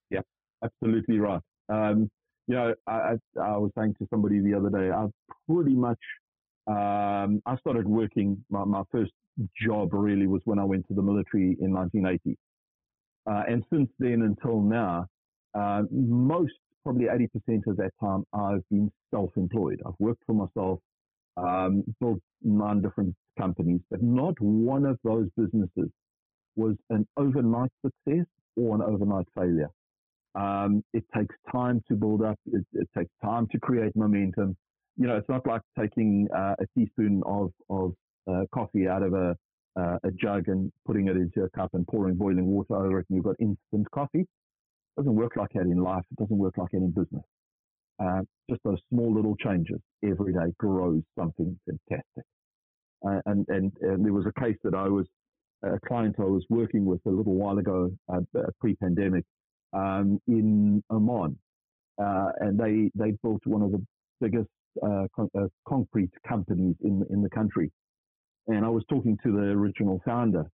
Yeah, 0.09 0.21
absolutely 0.63 1.19
right. 1.19 1.41
Um, 1.69 2.09
you 2.47 2.55
know, 2.55 2.73
I, 2.88 3.15
I, 3.41 3.57
was 3.57 3.71
saying 3.77 3.95
to 4.00 4.07
somebody 4.09 4.39
the 4.39 4.55
other 4.55 4.69
day, 4.69 4.89
I've 4.91 5.11
pretty 5.47 5.75
much 5.75 6.00
um, 6.67 7.41
I 7.45 7.55
started 7.59 7.88
working. 7.88 8.43
My, 8.50 8.65
my, 8.65 8.83
first 8.91 9.11
job 9.59 9.93
really 9.93 10.27
was 10.27 10.41
when 10.45 10.59
I 10.59 10.63
went 10.63 10.88
to 10.88 10.93
the 10.93 11.01
military 11.01 11.57
in 11.61 11.73
1980. 11.73 12.38
Uh, 13.29 13.43
and 13.47 13.63
since 13.71 13.89
then 14.00 14.23
until 14.23 14.61
now, 14.61 15.05
uh, 15.53 15.83
most, 15.91 16.53
probably 16.83 17.05
80% 17.05 17.61
of 17.67 17.77
that 17.77 17.91
time, 18.01 18.23
I've 18.33 18.67
been 18.69 18.91
self 19.11 19.29
employed. 19.35 19.81
I've 19.85 19.93
worked 20.00 20.23
for 20.25 20.33
myself, 20.33 20.79
um, 21.38 21.83
built 22.00 22.19
nine 22.41 22.81
different 22.81 23.15
companies, 23.38 23.81
but 23.89 24.01
not 24.01 24.33
one 24.39 24.85
of 24.85 24.97
those 25.03 25.27
businesses 25.38 25.89
was 26.55 26.75
an 26.89 27.07
overnight 27.17 27.71
success 27.85 28.25
or 28.57 28.75
an 28.75 28.81
overnight 28.81 29.27
failure. 29.35 29.69
Um, 30.33 30.83
it 30.93 31.03
takes 31.15 31.35
time 31.51 31.83
to 31.89 31.95
build 31.95 32.23
up, 32.23 32.39
it, 32.51 32.65
it 32.73 32.89
takes 32.97 33.11
time 33.23 33.47
to 33.51 33.59
create 33.59 33.95
momentum 33.95 34.57
you 34.97 35.07
know, 35.07 35.17
it's 35.17 35.29
not 35.29 35.45
like 35.47 35.61
taking 35.79 36.27
uh, 36.35 36.55
a 36.59 36.65
teaspoon 36.77 37.23
of, 37.25 37.51
of 37.69 37.93
uh, 38.30 38.44
coffee 38.54 38.88
out 38.88 39.04
of 39.04 39.13
a, 39.13 39.36
uh, 39.80 39.98
a 40.04 40.12
jug 40.12 40.48
and 40.48 40.72
putting 40.86 41.08
it 41.08 41.16
into 41.16 41.44
a 41.44 41.50
cup 41.50 41.70
and 41.74 41.88
pouring 41.88 42.16
boiling 42.16 42.46
water 42.48 42.75
over 42.75 43.00
it 43.00 43.06
and 43.10 43.16
you've 43.16 43.25
got 43.25 43.36
instant 43.40 43.90
coffee. 43.92 44.22
It 44.22 44.28
doesn't 44.98 45.16
work 45.16 45.36
like 45.38 45.51
that 45.54 45.62
in 45.62 45.78
life. 45.82 46.04
It 46.12 46.18
doesn't 46.18 46.38
work 46.38 46.58
like 46.58 46.72
that 46.72 46.78
in 46.78 46.92
business. 46.92 47.24
Uh, 48.00 48.22
just 48.50 48.62
those 48.63 48.80
small 48.90 49.13
little 49.13 49.36
changes 49.38 49.80
every 50.04 50.34
day 50.34 50.54
grows 50.58 51.01
something 51.18 51.58
fantastic. 51.66 52.24
Uh, 53.06 53.20
and, 53.25 53.46
and, 53.48 53.72
and 53.82 54.06
there 54.06 54.13
was 54.13 54.25
a 54.25 54.40
case 54.40 54.58
that 54.63 54.75
I 54.75 54.88
was, 54.88 55.06
a 55.63 55.80
client 55.88 56.16
I 56.20 56.24
was 56.24 56.44
working 56.50 56.86
with 56.86 57.00
a 57.06 57.10
little 57.10 57.36
while 57.36 57.58
ago, 57.58 57.92
uh, 58.12 58.20
pre-pandemic, 58.60 59.24
um, 59.74 60.20
in 60.28 60.84
Oman. 60.92 61.38
and 61.98 62.60
they, 62.60 62.92
they 62.96 63.12
built 63.24 63.42
one 63.46 63.62
of 63.62 63.72
the 63.72 63.84
biggest 64.20 64.50
uh, 64.82 65.08
con- 65.16 65.30
uh, 65.38 65.48
concrete 65.68 66.12
companies 66.28 66.75
in 66.82 67.06
in 67.10 67.22
the 67.22 67.30
country. 67.30 67.70
And 68.51 68.65
I 68.65 68.70
was 68.70 68.84
talking 68.89 69.17
to 69.24 69.31
the 69.31 69.43
original 69.43 70.01
founder, 70.03 70.46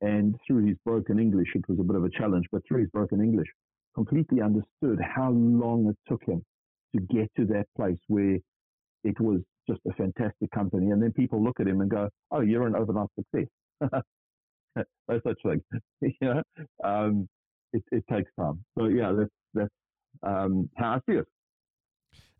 and 0.00 0.34
through 0.44 0.66
his 0.66 0.76
broken 0.84 1.20
English, 1.20 1.48
it 1.54 1.62
was 1.68 1.78
a 1.78 1.84
bit 1.84 1.94
of 1.94 2.04
a 2.04 2.10
challenge, 2.10 2.46
but 2.50 2.62
through 2.66 2.80
his 2.80 2.90
broken 2.90 3.22
English, 3.22 3.46
completely 3.94 4.40
understood 4.42 5.00
how 5.00 5.30
long 5.30 5.86
it 5.88 5.96
took 6.08 6.24
him 6.24 6.42
to 6.94 7.00
get 7.02 7.30
to 7.36 7.46
that 7.46 7.66
place 7.76 7.98
where 8.08 8.38
it 9.04 9.20
was 9.20 9.40
just 9.68 9.80
a 9.88 9.92
fantastic 9.92 10.50
company. 10.50 10.90
And 10.90 11.00
then 11.00 11.12
people 11.12 11.42
look 11.42 11.60
at 11.60 11.68
him 11.68 11.80
and 11.80 11.88
go, 11.88 12.08
"Oh, 12.32 12.40
you're 12.40 12.66
an 12.66 12.74
overnight 12.74 13.08
success." 13.16 13.48
no 15.08 15.20
such 15.24 15.38
thing. 15.44 15.62
you 16.00 16.12
know, 16.22 16.42
um, 16.82 17.28
it, 17.72 17.84
it, 17.92 18.04
takes 18.10 18.32
time. 18.38 18.64
So 18.76 18.86
yeah, 18.86 19.12
that's 19.16 19.30
that's 19.54 19.74
um, 20.24 20.68
how 20.76 20.94
I 20.94 20.98
see 21.08 21.18
it. 21.18 21.26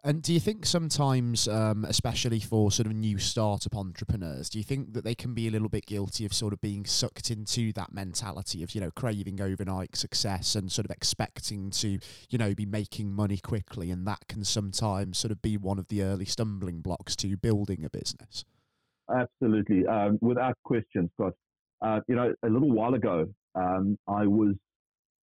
And 0.06 0.20
do 0.20 0.34
you 0.34 0.40
think 0.40 0.66
sometimes, 0.66 1.48
um, 1.48 1.86
especially 1.86 2.38
for 2.38 2.70
sort 2.70 2.86
of 2.86 2.92
new 2.92 3.16
startup 3.16 3.74
entrepreneurs, 3.74 4.50
do 4.50 4.58
you 4.58 4.64
think 4.64 4.92
that 4.92 5.02
they 5.02 5.14
can 5.14 5.32
be 5.32 5.48
a 5.48 5.50
little 5.50 5.70
bit 5.70 5.86
guilty 5.86 6.26
of 6.26 6.34
sort 6.34 6.52
of 6.52 6.60
being 6.60 6.84
sucked 6.84 7.30
into 7.30 7.72
that 7.72 7.90
mentality 7.90 8.62
of, 8.62 8.74
you 8.74 8.82
know, 8.82 8.90
craving 8.90 9.40
overnight 9.40 9.96
success 9.96 10.56
and 10.56 10.70
sort 10.70 10.84
of 10.84 10.90
expecting 10.90 11.70
to, 11.70 11.98
you 12.28 12.36
know, 12.36 12.54
be 12.54 12.66
making 12.66 13.12
money 13.12 13.38
quickly? 13.38 13.90
And 13.90 14.06
that 14.06 14.28
can 14.28 14.44
sometimes 14.44 15.16
sort 15.16 15.32
of 15.32 15.40
be 15.40 15.56
one 15.56 15.78
of 15.78 15.88
the 15.88 16.02
early 16.02 16.26
stumbling 16.26 16.82
blocks 16.82 17.16
to 17.16 17.38
building 17.38 17.82
a 17.82 17.88
business. 17.88 18.44
Absolutely. 19.10 19.86
Um, 19.86 20.18
without 20.20 20.58
question, 20.64 21.10
Scott. 21.14 21.32
Uh, 21.80 22.00
you 22.08 22.14
know, 22.14 22.34
a 22.42 22.48
little 22.50 22.70
while 22.70 22.92
ago, 22.92 23.26
um, 23.54 23.98
I 24.06 24.26
was 24.26 24.54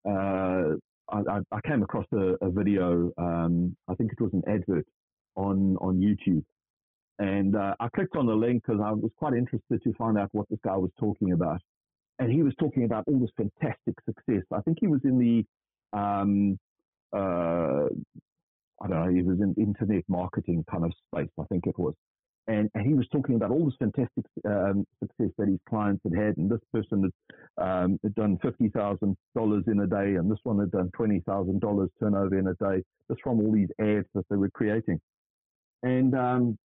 uh, 0.10 0.78
I, 1.10 1.40
I 1.52 1.62
came 1.68 1.84
across 1.84 2.06
a, 2.14 2.36
a 2.42 2.50
video. 2.50 3.12
Um, 3.18 3.76
I 3.88 3.96
think 3.96 4.12
it 4.12 4.22
was 4.22 4.32
an 4.34 4.44
advert 4.48 4.86
on 5.36 5.78
on 5.78 6.00
YouTube, 6.00 6.44
and 7.20 7.56
uh, 7.56 7.76
I 7.80 7.88
clicked 7.90 8.16
on 8.16 8.26
the 8.26 8.34
link 8.34 8.64
because 8.66 8.82
I 8.84 8.92
was 8.92 9.12
quite 9.18 9.34
interested 9.34 9.82
to 9.84 9.94
find 9.94 10.18
out 10.18 10.30
what 10.32 10.48
this 10.50 10.60
guy 10.64 10.76
was 10.76 10.92
talking 11.00 11.34
about. 11.34 11.62
And 12.20 12.32
he 12.32 12.44
was 12.44 12.54
talking 12.60 12.84
about 12.84 13.06
all 13.08 13.20
this 13.20 13.32
fantastic 13.36 13.96
success. 14.06 14.44
I 14.54 14.62
think 14.62 14.78
he 14.80 14.88
was 14.88 15.02
in 15.04 15.18
the, 15.18 15.98
um, 15.98 16.60
uh, 17.12 17.88
I 18.80 18.88
don't 18.88 19.06
know, 19.06 19.12
he 19.12 19.24
was 19.24 19.40
in 19.40 19.56
internet 19.58 20.04
marketing 20.08 20.64
kind 20.70 20.86
of 20.86 20.94
space. 21.08 21.32
I 21.40 21.44
think 21.46 21.66
it 21.66 21.80
was 21.80 21.96
and, 22.48 22.70
and 22.74 22.86
he 22.86 22.94
was 22.94 23.08
talking 23.12 23.36
about 23.36 23.52
all 23.52 23.66
this 23.66 23.76
fantastic 23.78 24.26
um, 24.46 24.86
success 25.00 25.32
that 25.38 25.48
his 25.48 25.60
clients 25.70 26.02
had 26.04 26.18
had, 26.18 26.38
and 26.38 26.50
this 26.50 26.60
person 26.74 27.12
had, 27.58 27.64
um, 27.64 28.00
had 28.04 28.16
done 28.16 28.40
fifty 28.42 28.70
thousand 28.70 29.16
dollars 29.36 29.64
in 29.68 29.80
a 29.82 29.88
day, 29.88 30.16
and 30.16 30.30
this 30.30 30.40
one 30.44 30.60
had 30.60 30.72
done 30.72 30.90
twenty 30.96 31.22
thousand 31.28 31.62
dollars 31.62 31.90
turnover 32.00 32.40
in 32.40 32.48
a 32.48 32.56
day, 32.56 32.84
just 33.10 33.22
from 33.22 33.40
all 33.40 33.52
these 33.52 33.70
ads 33.80 34.08
that 34.16 34.26
they 34.30 34.38
were 34.38 34.50
creating. 34.50 35.00
And 35.84 36.16
um, 36.16 36.58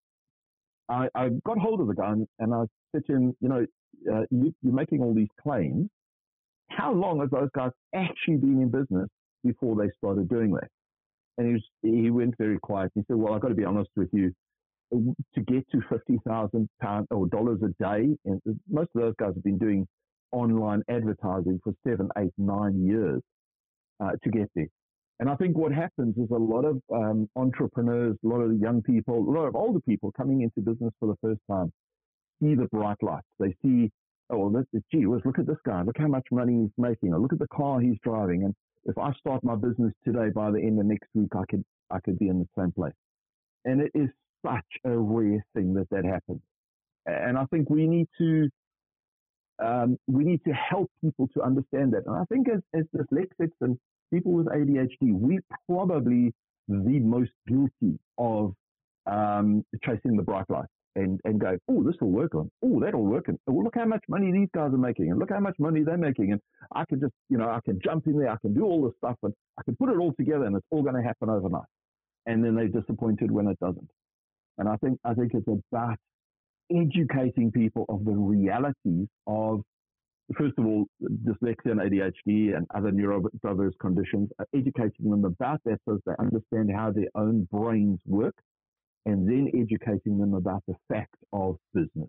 I, 0.88 1.09
I, 1.14 1.31
got 1.45 1.59
hold 1.59 1.81
of 1.81 1.88
the 1.88 1.95
guy, 1.95 2.12
and 2.38 2.54
I 2.54 2.64
said 2.93 3.07
to 3.07 3.12
him, 3.12 3.37
you 3.40 3.49
know, 3.49 3.66
uh, 4.12 4.23
you, 4.31 4.54
you're 4.62 4.75
making 4.75 5.02
all 5.02 5.14
these 5.14 5.28
claims. 5.43 5.88
How 6.69 6.93
long 6.93 7.21
have 7.21 7.31
those 7.31 7.50
guys 7.54 7.71
actually 7.95 8.37
been 8.37 8.61
in 8.61 8.69
business 8.69 9.09
before 9.45 9.76
they 9.76 9.90
started 9.99 10.28
doing 10.28 10.52
that? 10.52 10.69
And 11.38 11.47
he 11.49 11.52
was, 11.54 11.62
he 11.83 12.11
went 12.11 12.35
very 12.38 12.59
quiet. 12.61 12.93
He 12.95 13.02
said, 13.07 13.16
"Well, 13.16 13.35
I've 13.35 13.40
got 13.40 13.49
to 13.49 13.54
be 13.54 13.64
honest 13.64 13.90
with 13.97 14.09
you 14.12 14.33
to 14.93 15.41
get 15.41 15.69
to 15.73 15.81
fifty 15.88 16.19
thousand 16.26 16.69
pounds 16.81 17.07
or 17.11 17.26
dollars 17.29 17.61
a 17.62 17.69
day. 17.83 18.17
And 18.25 18.41
most 18.69 18.91
of 18.95 19.03
those 19.03 19.14
guys 19.19 19.33
have 19.35 19.45
been 19.45 19.59
doing 19.59 19.87
online 20.33 20.83
advertising 20.88 21.61
for 21.62 21.73
seven, 21.87 22.09
eight, 22.19 22.33
nine 22.38 22.85
years 22.85 23.23
uh, 24.00 24.12
to 24.23 24.31
get 24.31 24.50
there. 24.55 24.67
And 25.21 25.31
I 25.31 25.37
think 25.37 25.57
what 25.57 25.73
happens 25.73 26.17
is 26.17 26.29
a 26.31 26.38
lot 26.38 26.64
of 26.64 26.81
um, 26.93 27.29
entrepreneurs, 27.37 28.17
a 28.25 28.29
lot 28.29 28.41
of 28.41 28.59
young 28.59 28.83
people, 28.83 29.19
a 29.19 29.31
lot 29.31 29.47
of 29.47 29.55
older 29.55 29.81
people 29.88 30.12
coming 30.17 30.43
into 30.43 30.61
business 30.61 30.93
for 30.99 31.07
the 31.07 31.17
first 31.23 31.41
time 31.49 31.73
see 32.43 32.55
the 32.55 32.67
bright 32.67 32.97
lights. 33.03 33.26
They 33.38 33.55
see, 33.62 33.91
oh, 34.31 34.49
well, 34.49 34.64
this, 34.73 34.83
gee 34.93 35.07
whiz, 35.07 35.23
look 35.25 35.38
at 35.38 35.47
this 35.47 35.57
guy. 35.64 35.83
Look 35.83 35.99
how 35.99 36.09
much 36.09 36.26
money 36.31 36.62
he's 36.62 36.73
making. 36.79 37.12
Or 37.12 37.21
look 37.21 37.33
at 37.33 37.38
the 37.38 37.49
car 37.49 37.81
he's 37.81 37.99
driving. 38.03 38.45
And 38.45 38.55
if 38.85 38.99
I 38.99 39.12
start 39.12 39.45
my 39.45 39.55
business 39.55 39.93
today, 40.05 40.31
by 40.35 40.50
the 40.50 40.59
end 40.59 40.81
of 40.81 40.87
next 40.87 41.09
week, 41.14 41.31
I 41.35 41.45
could 41.49 41.64
I 41.91 42.00
could 42.00 42.19
be 42.19 42.29
in 42.29 42.38
the 42.41 42.49
same 42.59 42.73
place. 42.73 42.95
And 43.64 43.81
it 43.81 43.93
is 43.95 44.09
such 44.45 44.65
a 44.85 44.91
rare 44.91 45.45
thing 45.55 45.75
that 45.75 45.89
that 45.91 46.05
happens. 46.05 46.41
And 47.07 47.37
I 47.37 47.45
think 47.47 47.69
we 47.71 47.87
need 47.87 48.09
to 48.19 48.49
um, 49.63 49.97
we 50.09 50.25
need 50.25 50.41
to 50.47 50.53
help 50.53 50.91
people 51.03 51.29
to 51.35 51.43
understand 51.43 51.93
that. 51.93 52.07
And 52.07 52.17
I 52.17 52.25
think 52.25 52.49
as, 52.49 52.61
as 52.75 52.85
dyslexics 52.95 53.55
and 53.61 53.79
people 54.13 54.33
with 54.33 54.47
ADHD, 54.47 55.13
we're 55.13 55.45
probably 55.69 56.33
the 56.69 56.99
most 57.01 57.31
guilty 57.47 57.99
of 58.19 58.55
um, 59.07 59.65
chasing 59.85 60.17
the 60.17 60.23
bright 60.23 60.49
light 60.49 60.67
and, 60.97 61.21
and 61.25 61.41
go, 61.41 61.57
oh, 61.69 61.83
this 61.83 61.95
will 62.01 62.11
work 62.11 62.35
on. 62.35 62.51
Oh, 62.65 62.81
that'll 62.81 63.05
work. 63.05 63.29
And 63.29 63.39
oh, 63.47 63.53
look 63.53 63.75
how 63.75 63.85
much 63.85 64.03
money 64.09 64.33
these 64.33 64.49
guys 64.55 64.73
are 64.73 64.79
making. 64.79 65.11
And 65.11 65.19
look 65.19 65.31
how 65.31 65.41
much 65.41 65.57
money 65.59 65.83
they're 65.83 65.97
making. 65.97 66.33
And 66.33 66.41
I 66.75 66.85
can 66.85 67.01
just, 67.01 67.13
you 67.29 67.39
know, 67.39 67.49
I 67.49 67.61
can 67.65 67.81
jump 67.85 68.07
in 68.07 68.19
there. 68.19 68.31
I 68.31 68.37
can 68.41 68.55
do 68.55 68.65
all 68.65 68.83
this 68.85 68.95
stuff 68.99 69.17
and 69.23 69.33
I 69.59 69.63
can 69.63 69.77
put 69.77 69.91
it 69.91 69.99
all 69.99 70.15
together 70.19 70.45
and 70.45 70.57
it's 70.57 70.67
all 70.71 70.83
going 70.83 70.97
to 70.97 71.03
happen 71.03 71.31
overnight. 71.31 71.63
And 72.27 72.45
then 72.45 72.55
they're 72.55 72.69
disappointed 72.69 73.31
when 73.31 73.49
it 73.49 73.59
doesn't. 73.61 73.89
And 74.58 74.68
I 74.68 74.76
think 74.76 74.99
I 75.04 75.14
think 75.14 75.32
it's 75.34 75.49
about 75.49 75.96
educating 76.70 77.50
people 77.52 77.84
of 77.88 78.04
the 78.04 78.12
realities 78.12 79.06
of, 79.26 79.61
first 80.38 80.54
of 80.58 80.66
all, 80.66 80.87
dyslexia 81.02 81.73
and 81.73 81.80
ADHD 81.80 82.56
and 82.56 82.66
other 82.75 82.90
neurodiverse 82.90 83.78
conditions, 83.80 84.30
uh, 84.38 84.44
educating 84.54 85.11
them 85.11 85.25
about 85.25 85.61
that 85.64 85.78
so 85.87 85.99
they 86.06 86.12
understand 86.18 86.70
how 86.75 86.90
their 86.92 87.08
own 87.14 87.46
brains 87.50 87.99
work, 88.06 88.34
and 89.06 89.28
then 89.28 89.50
educating 89.54 90.18
them 90.18 90.34
about 90.34 90.62
the 90.66 90.75
fact 90.88 91.14
of 91.32 91.56
business 91.75 92.08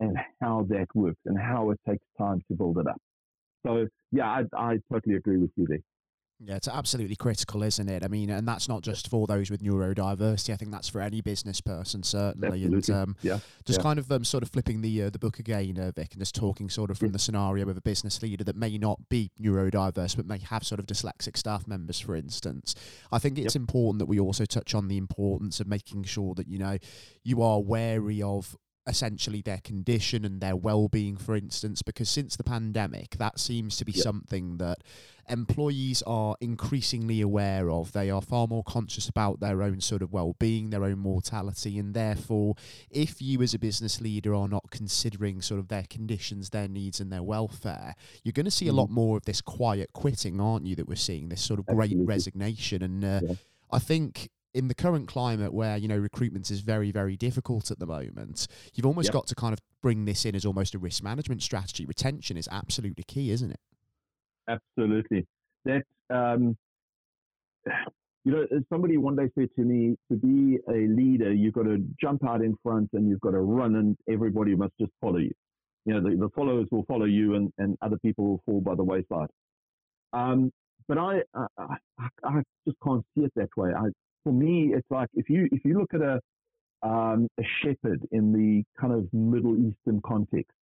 and 0.00 0.16
how 0.40 0.66
that 0.68 0.86
works 0.94 1.20
and 1.24 1.38
how 1.38 1.70
it 1.70 1.80
takes 1.88 2.04
time 2.18 2.40
to 2.48 2.56
build 2.56 2.78
it 2.78 2.86
up. 2.86 3.00
So, 3.64 3.86
yeah, 4.12 4.26
I, 4.26 4.42
I 4.56 4.78
totally 4.92 5.16
agree 5.16 5.38
with 5.38 5.50
you 5.56 5.66
there. 5.68 5.78
Yeah, 6.46 6.56
it's 6.56 6.68
absolutely 6.68 7.16
critical, 7.16 7.62
isn't 7.62 7.88
it? 7.88 8.04
I 8.04 8.08
mean, 8.08 8.28
and 8.28 8.46
that's 8.46 8.68
not 8.68 8.82
just 8.82 9.08
for 9.08 9.26
those 9.26 9.50
with 9.50 9.62
neurodiversity. 9.62 10.52
I 10.52 10.56
think 10.56 10.72
that's 10.72 10.88
for 10.88 11.00
any 11.00 11.22
business 11.22 11.60
person, 11.60 12.02
certainly. 12.02 12.64
Absolutely. 12.64 12.94
And 12.94 13.02
um, 13.02 13.16
yeah, 13.22 13.38
just 13.64 13.78
yeah. 13.78 13.82
kind 13.82 13.98
of 13.98 14.12
um, 14.12 14.24
sort 14.24 14.42
of 14.42 14.50
flipping 14.50 14.82
the 14.82 15.04
uh, 15.04 15.10
the 15.10 15.18
book 15.18 15.38
again, 15.38 15.78
uh, 15.78 15.90
Vic, 15.94 16.12
and 16.12 16.20
just 16.20 16.34
talking 16.34 16.68
sort 16.68 16.90
of 16.90 16.98
from 16.98 17.12
the 17.12 17.18
scenario 17.18 17.68
of 17.68 17.76
a 17.76 17.80
business 17.80 18.22
leader 18.22 18.44
that 18.44 18.56
may 18.56 18.76
not 18.76 19.08
be 19.08 19.30
neurodiverse, 19.40 20.16
but 20.16 20.26
may 20.26 20.38
have 20.38 20.64
sort 20.64 20.80
of 20.80 20.86
dyslexic 20.86 21.36
staff 21.36 21.66
members, 21.66 21.98
for 21.98 22.14
instance. 22.14 22.74
I 23.10 23.18
think 23.18 23.38
it's 23.38 23.54
Yep. 23.54 23.62
important 23.62 23.98
that 24.00 24.06
we 24.06 24.20
also 24.20 24.44
touch 24.44 24.74
on 24.74 24.88
the 24.88 24.98
importance 24.98 25.60
of 25.60 25.66
making 25.66 26.04
sure 26.04 26.34
that 26.34 26.48
you 26.48 26.58
know 26.58 26.78
you 27.22 27.40
are 27.42 27.60
wary 27.60 28.20
of 28.20 28.56
essentially 28.86 29.40
their 29.40 29.58
condition 29.64 30.24
and 30.24 30.40
their 30.40 30.54
well-being 30.54 31.16
for 31.16 31.34
instance 31.34 31.80
because 31.82 32.08
since 32.10 32.36
the 32.36 32.44
pandemic 32.44 33.16
that 33.18 33.38
seems 33.38 33.76
to 33.78 33.84
be 33.84 33.92
Yep. 33.92 34.02
something 34.02 34.56
that 34.58 34.78
employees 35.28 36.02
are 36.06 36.36
increasingly 36.40 37.20
aware 37.22 37.70
of 37.70 37.92
they 37.92 38.10
are 38.10 38.20
far 38.20 38.46
more 38.46 38.62
conscious 38.62 39.08
about 39.08 39.40
their 39.40 39.62
own 39.62 39.80
sort 39.80 40.02
of 40.02 40.12
well-being 40.12 40.68
their 40.68 40.84
own 40.84 40.98
mortality 40.98 41.78
and 41.78 41.94
therefore 41.94 42.54
if 42.90 43.22
you 43.22 43.40
as 43.40 43.54
a 43.54 43.58
business 43.58 44.02
leader 44.02 44.34
are 44.34 44.48
not 44.48 44.70
considering 44.70 45.40
sort 45.40 45.58
of 45.60 45.68
their 45.68 45.84
conditions 45.88 46.50
their 46.50 46.68
needs 46.68 47.00
and 47.00 47.10
their 47.10 47.22
welfare 47.22 47.94
you're 48.22 48.32
going 48.32 48.44
to 48.44 48.50
see 48.50 48.68
a 48.68 48.72
lot 48.72 48.90
more 48.90 49.16
of 49.16 49.24
this 49.24 49.40
quiet 49.40 49.90
quitting 49.94 50.38
aren't 50.40 50.66
you 50.66 50.76
that 50.76 50.86
we're 50.86 50.94
seeing 50.94 51.30
this 51.30 51.40
sort 51.42 51.58
of 51.58 51.64
great 51.66 51.96
resignation 51.96 52.82
and 52.82 53.02
uh, 53.04 53.20
Yeah. 53.22 53.34
I 53.72 53.78
think 53.78 54.28
in 54.54 54.68
the 54.68 54.74
current 54.74 55.08
climate 55.08 55.52
where 55.52 55.76
you 55.76 55.88
know 55.88 55.98
recruitment 55.98 56.50
is 56.50 56.60
very 56.60 56.90
very 56.90 57.16
difficult 57.16 57.70
at 57.70 57.78
the 57.78 57.86
moment 57.86 58.46
you've 58.74 58.86
almost 58.86 59.06
Yep. 59.08 59.12
got 59.12 59.26
to 59.26 59.34
kind 59.34 59.52
of 59.52 59.60
bring 59.82 60.04
this 60.04 60.24
in 60.24 60.34
as 60.34 60.44
almost 60.46 60.74
a 60.74 60.78
risk 60.78 61.02
management 61.02 61.42
strategy 61.42 61.84
retention 61.84 62.36
is 62.36 62.48
absolutely 62.50 63.04
key 63.04 63.30
isn't 63.30 63.50
it 63.50 63.60
Absolutely. 64.46 65.26
That 65.64 65.84
um, 66.10 66.56
you 68.24 68.32
know, 68.32 68.46
somebody 68.70 68.96
one 68.98 69.16
day 69.16 69.30
said 69.38 69.48
to 69.56 69.62
me, 69.62 69.96
to 70.10 70.16
be 70.16 70.58
a 70.68 70.86
leader, 70.86 71.32
you've 71.32 71.54
got 71.54 71.62
to 71.64 71.82
jump 72.00 72.26
out 72.26 72.42
in 72.42 72.54
front 72.62 72.90
and 72.92 73.08
you've 73.08 73.20
got 73.20 73.30
to 73.32 73.40
run, 73.40 73.76
and 73.76 73.96
everybody 74.08 74.54
must 74.54 74.72
just 74.78 74.92
follow 75.00 75.16
you. 75.18 75.32
You 75.86 75.94
know, 75.94 76.00
the, 76.10 76.16
the 76.16 76.28
followers 76.34 76.66
will 76.70 76.84
follow 76.84 77.04
you, 77.06 77.34
and, 77.34 77.52
and 77.58 77.76
other 77.82 77.98
people 77.98 78.24
will 78.26 78.42
fall 78.46 78.60
by 78.60 78.74
the 78.74 78.84
wayside. 78.84 79.28
Um, 80.12 80.52
but 80.88 80.98
I, 80.98 81.22
I, 81.34 81.46
I, 81.58 81.76
I 82.24 82.42
just 82.66 82.78
can't 82.84 83.04
see 83.16 83.24
it 83.24 83.32
that 83.36 83.48
way. 83.56 83.70
I, 83.74 83.86
for 84.24 84.32
me, 84.32 84.72
it's 84.74 84.90
like 84.90 85.08
if 85.14 85.30
you 85.30 85.48
if 85.52 85.64
you 85.64 85.78
look 85.78 85.94
at 85.94 86.00
a 86.00 86.20
um, 86.82 87.28
a 87.38 87.42
shepherd 87.62 88.00
in 88.12 88.32
the 88.32 88.62
kind 88.80 88.92
of 88.92 89.12
Middle 89.12 89.56
Eastern 89.56 90.02
context, 90.04 90.52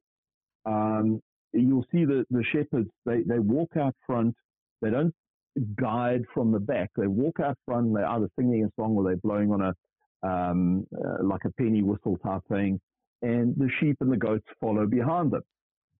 um, 0.64 1.20
you'll 1.52 1.86
see 1.92 2.04
the, 2.04 2.24
the 2.30 2.44
shepherds, 2.52 2.88
they, 3.04 3.22
they 3.22 3.38
walk 3.38 3.76
out 3.76 3.94
front, 4.06 4.34
they 4.80 4.90
don't 4.90 5.14
guide 5.80 6.22
from 6.32 6.52
the 6.52 6.60
back. 6.60 6.90
They 6.96 7.06
walk 7.06 7.40
out 7.40 7.56
front, 7.66 7.92
they're 7.94 8.06
either 8.06 8.28
singing 8.38 8.64
a 8.64 8.80
song 8.80 8.94
or 8.96 9.04
they're 9.04 9.16
blowing 9.16 9.50
on 9.50 9.60
a, 9.62 10.26
um, 10.26 10.86
uh, 10.96 11.24
like 11.24 11.44
a 11.44 11.50
penny 11.60 11.82
whistle 11.82 12.16
type 12.18 12.42
thing, 12.48 12.80
and 13.22 13.54
the 13.56 13.68
sheep 13.80 13.96
and 14.00 14.10
the 14.10 14.16
goats 14.16 14.46
follow 14.60 14.86
behind 14.86 15.32
them. 15.32 15.42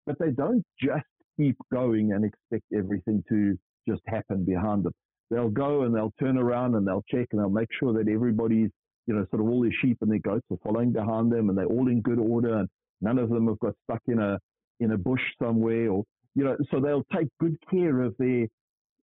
But 0.05 0.17
they 0.19 0.31
don't 0.31 0.63
just 0.81 1.05
keep 1.37 1.57
going 1.71 2.13
and 2.13 2.25
expect 2.25 2.63
everything 2.73 3.23
to 3.29 3.57
just 3.87 4.01
happen 4.07 4.45
behind 4.45 4.83
them. 4.83 4.93
They'll 5.33 5.49
go 5.49 5.83
and 5.83 5.95
they'll 5.95 6.13
turn 6.19 6.37
around 6.37 6.75
and 6.75 6.87
they'll 6.87 7.03
check 7.09 7.27
and 7.31 7.39
they'll 7.39 7.49
make 7.49 7.69
sure 7.79 7.93
that 7.93 8.07
everybody's, 8.07 8.69
you 9.07 9.15
know, 9.15 9.25
sort 9.31 9.41
of 9.41 9.49
all 9.49 9.61
their 9.61 9.71
sheep 9.81 9.97
and 10.01 10.11
their 10.11 10.19
goats 10.19 10.45
are 10.51 10.57
following 10.63 10.91
behind 10.91 11.31
them 11.31 11.49
and 11.49 11.57
they're 11.57 11.65
all 11.65 11.87
in 11.87 12.01
good 12.01 12.19
order 12.19 12.59
and 12.59 12.69
none 13.01 13.17
of 13.17 13.29
them 13.29 13.47
have 13.47 13.59
got 13.59 13.73
stuck 13.83 14.01
in 14.07 14.19
a 14.19 14.39
in 14.79 14.91
a 14.91 14.97
bush 14.97 15.21
somewhere 15.41 15.89
or 15.89 16.03
you 16.35 16.43
know, 16.43 16.57
so 16.71 16.79
they'll 16.79 17.05
take 17.15 17.27
good 17.39 17.57
care 17.69 18.01
of 18.01 18.15
their 18.17 18.47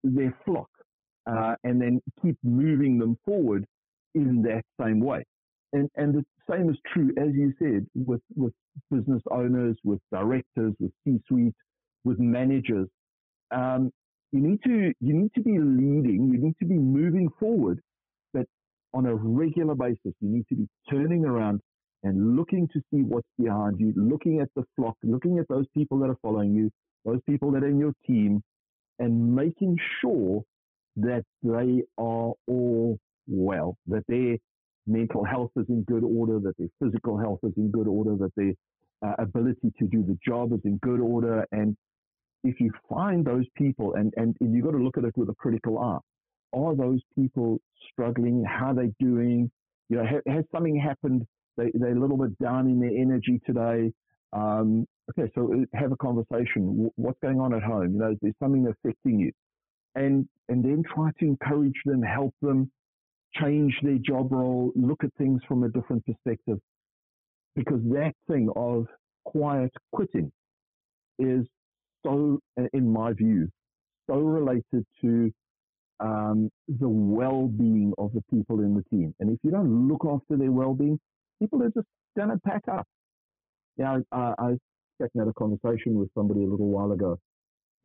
their 0.05 0.37
flock 0.45 0.69
uh, 1.27 1.55
and 1.65 1.81
then 1.81 2.01
keep 2.23 2.37
moving 2.45 2.99
them 2.99 3.19
forward 3.25 3.65
in 4.15 4.43
that 4.43 4.63
same 4.81 5.01
way. 5.01 5.25
And 5.73 5.91
and 5.97 6.15
the 6.15 6.25
same 6.51 6.71
is 6.71 6.77
true, 6.93 7.13
as 7.19 7.35
you 7.35 7.53
said, 7.59 7.87
with 7.95 8.21
with 8.35 8.53
business 8.91 9.23
owners, 9.31 9.77
with 9.85 10.01
directors, 10.13 10.75
with 10.79 10.93
C-suite, 11.05 11.55
with 12.05 12.19
managers. 12.19 12.89
Um, 13.51 13.91
you 14.37 14.43
need 14.43 14.63
to 14.65 14.93
you 15.01 15.15
need 15.15 15.33
to 15.35 15.43
be 15.43 15.59
leading. 15.59 16.31
You 16.33 16.39
need 16.39 16.57
to 16.61 16.67
be 16.67 16.75
moving 16.75 17.29
forward, 17.41 17.81
but 18.35 18.47
on 18.93 19.07
a 19.07 19.15
regular 19.15 19.75
basis, 19.75 20.15
you 20.21 20.29
need 20.29 20.47
to 20.49 20.57
be 20.57 20.69
turning 20.91 21.25
around 21.25 21.61
and 22.03 22.37
looking 22.37 22.69
to 22.69 22.81
see 22.91 23.01
what's 23.03 23.27
behind 23.39 23.81
you, 23.81 23.93
looking 23.97 24.41
at 24.41 24.49
the 24.55 24.65
flock, 24.77 24.97
looking 25.03 25.39
at 25.39 25.49
those 25.49 25.65
people 25.75 25.99
that 26.01 26.11
are 26.11 26.19
following 26.21 26.55
you, 26.55 26.71
those 27.05 27.21
people 27.29 27.51
that 27.53 27.65
are 27.65 27.69
in 27.69 27.79
your 27.79 27.95
team, 28.07 28.43
and 28.99 29.35
making 29.35 29.77
sure 30.01 30.43
that 30.97 31.25
they 31.43 31.83
are 31.99 32.33
all 32.47 32.99
well, 33.27 33.77
that 33.87 34.05
their 34.09 34.37
mental 34.87 35.25
health 35.25 35.51
is 35.57 35.67
in 35.69 35.83
good 35.83 36.05
order, 36.05 36.39
that 36.39 36.57
their 36.59 36.69
physical 36.83 37.19
health 37.19 37.41
is 37.43 37.53
in 37.57 37.71
good 37.71 37.89
order, 37.89 38.17
that 38.17 38.33
their 38.37 38.53
uh, 39.05 39.15
ability 39.19 39.73
to 39.79 39.87
do 39.87 40.03
the 40.03 40.19
job 40.27 40.53
is 40.53 40.61
in 40.65 40.79
good 40.83 41.01
order. 41.01 41.45
And 41.53 41.77
if 42.49 42.61
you 42.61 42.71
find 42.89 43.25
those 43.25 43.45
people, 43.57 43.95
and, 43.95 44.13
and, 44.17 44.37
you've 44.41 44.65
got 44.65 44.73
to 44.73 44.79
look 44.79 44.99
at 44.99 45.05
it 45.05 45.17
with 45.17 45.29
a 45.29 45.35
critical 45.35 45.79
eye, 45.79 45.99
are 46.57 46.75
those 46.75 47.01
people 47.19 47.59
struggling? 47.91 48.45
How 48.45 48.71
are 48.71 48.75
they 48.75 48.93
doing? 49.01 49.51
You 49.89 49.99
know, 49.99 50.07
ha- 50.07 50.33
has 50.33 50.45
something 50.53 50.79
happened? 50.79 51.27
They, 51.57 51.71
they're 51.75 51.97
a 51.97 52.01
little 52.01 52.17
bit 52.17 52.39
down 52.39 52.67
in 52.67 52.81
their 52.81 52.91
energy 52.91 53.41
today. 53.47 53.93
Um, 54.33 54.87
okay, 55.11 55.31
so 55.35 55.53
uh, 55.53 55.79
have 55.79 55.93
a 55.93 55.97
conversation. 55.97 56.91
What's 56.97 57.19
going 57.21 57.41
on 57.41 57.55
at 57.55 57.63
home? 57.63 57.93
You 57.95 57.99
know, 57.99 58.11
is 58.11 58.19
there 58.23 58.33
something 58.43 58.67
affecting 58.67 59.21
you? 59.21 59.33
And 59.95 60.29
and 60.49 60.65
then 60.65 60.83
try 60.95 61.11
to 61.19 61.25
encourage 61.25 61.81
them, 61.85 62.03
help 62.03 62.35
them, 62.43 62.71
change 63.35 63.75
their 63.83 63.99
job 63.99 64.31
role, 64.33 64.73
look 64.77 65.03
at 65.03 65.11
things 65.19 65.41
from 65.49 65.65
a 65.65 65.69
different 65.69 66.05
perspective. 66.05 66.59
Because 67.55 67.81
that 67.85 68.13
thing 68.29 68.51
of 68.55 68.87
quiet 69.25 69.73
quitting 69.93 70.31
is 71.19 71.47
so, 72.07 72.39
in 72.73 72.93
my 72.93 73.13
view, 73.13 73.49
so 74.09 74.17
related 74.17 74.85
to 75.01 75.33
um, 76.01 76.51
the 76.69 76.89
well-being 76.89 77.93
of 77.99 78.13
the 78.13 78.23
people 78.33 78.61
in 78.61 78.75
the 78.75 78.85
team. 78.97 79.15
And 79.19 79.31
if 79.31 79.39
you 79.43 79.51
don't 79.51 79.89
look 79.89 80.05
after 80.09 80.37
their 80.37 80.53
well-being, 80.53 80.99
people 81.41 81.63
are 81.63 81.71
just 81.71 81.87
going 82.17 82.29
to 82.29 82.39
pack 82.39 82.63
up. 82.71 82.87
Yeah, 83.77 83.99
I, 84.13 84.35
I 84.39 84.51
was 84.51 84.59
checking 85.01 85.21
a 85.23 85.33
conversation 85.35 85.99
with 85.99 86.09
somebody 86.17 86.45
a 86.45 86.47
little 86.47 86.69
while 86.69 86.93
ago, 86.93 87.19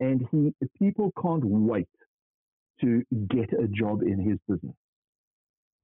and 0.00 0.26
he 0.30 0.52
people 0.78 1.12
can't 1.20 1.44
wait 1.44 1.88
to 2.80 3.02
get 3.28 3.52
a 3.52 3.66
job 3.68 4.02
in 4.02 4.18
his 4.18 4.38
business. 4.48 4.76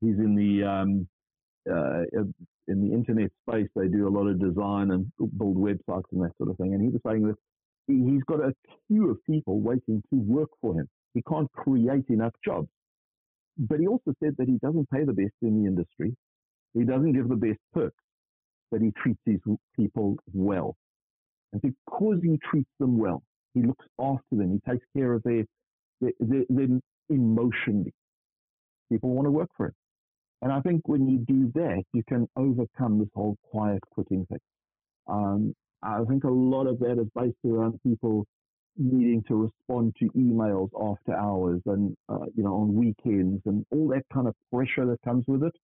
He's 0.01 0.16
in 0.18 0.35
the 0.35 0.66
um, 0.66 1.09
uh, 1.70 2.05
in 2.68 2.88
the 2.88 2.94
internet 2.94 3.31
space. 3.48 3.68
They 3.74 3.88
do 3.88 4.09
a 4.09 4.11
lot 4.11 4.27
of 4.27 4.40
design 4.40 4.92
and 4.92 5.11
build 5.37 5.57
websites 5.57 6.05
and 6.12 6.22
that 6.22 6.33
sort 6.38 6.51
of 6.51 6.57
thing. 6.57 6.74
And 6.74 6.83
he 6.83 6.88
was 6.88 7.01
saying 7.07 7.27
that 7.27 7.37
he's 7.94 8.22
got 8.24 8.40
a 8.40 8.55
queue 8.87 9.11
of 9.11 9.18
people 9.24 9.61
waiting 9.61 10.03
to 10.11 10.16
work 10.16 10.51
for 10.61 10.74
him. 10.74 10.88
He 11.14 11.22
can't 11.22 11.51
create 11.53 12.05
enough 12.09 12.35
jobs. 12.44 12.68
But 13.59 13.81
he 13.81 13.88
also 13.88 14.14
said 14.22 14.37
that 14.38 14.48
he 14.48 14.59
doesn't 14.62 14.88
pay 14.90 15.05
the 15.05 15.12
best 15.12 15.33
in 15.42 15.62
the 15.62 15.68
industry. 15.68 16.14
He 16.74 16.85
doesn't 16.85 17.12
give 17.12 17.29
the 17.29 17.37
best 17.37 17.59
perks, 17.72 17.96
but 18.70 18.81
he 18.81 18.92
treats 19.03 19.18
these 19.27 19.40
people 19.74 20.16
well. 20.33 20.77
And 21.53 21.62
because 21.62 22.20
he 22.22 22.38
treats 22.51 22.70
them 22.79 22.98
well, 22.98 23.22
he 23.55 23.62
looks 23.62 23.87
after 23.98 24.37
them. 24.37 24.53
He 24.53 24.70
takes 24.70 24.85
care 24.96 25.14
of 25.14 25.22
their, 25.24 25.44
their, 26.01 26.44
their, 26.48 26.66
emotionally. 27.09 27.92
People 28.92 29.11
want 29.11 29.27
to 29.27 29.31
work 29.31 29.48
for 29.57 29.66
him. 29.66 29.74
And 30.42 30.53
I 30.53 30.61
think 30.61 30.87
when 30.87 31.09
you 31.09 31.18
do 31.18 31.51
that, 31.55 31.83
you 31.92 32.03
can 32.09 32.29
overcome 32.37 32.98
this 32.98 33.09
whole 33.14 33.37
quiet 33.51 33.81
quitting 33.90 34.24
thing. 34.27 34.38
Um, 35.09 35.55
I 35.83 36.03
think 36.09 36.25
a 36.25 36.31
lot 36.31 36.67
of 36.67 36.79
that 36.81 36.99
is 37.01 37.09
based 37.14 37.37
around 37.45 37.79
people 37.83 38.27
needing 38.77 39.23
to 39.27 39.35
respond 39.35 39.95
to 39.99 40.07
emails 40.11 40.69
after 40.81 41.12
hours 41.14 41.61
and 41.67 41.97
uh, 42.09 42.27
you 42.37 42.45
know 42.45 42.55
on 42.55 42.75
weekends 42.75 43.43
and 43.47 43.64
all 43.71 43.88
that 43.88 44.05
kind 44.12 44.29
of 44.29 44.35
pressure 44.53 44.87
that 44.87 44.99
comes 45.05 45.25
with 45.27 45.43
it, 45.43 45.55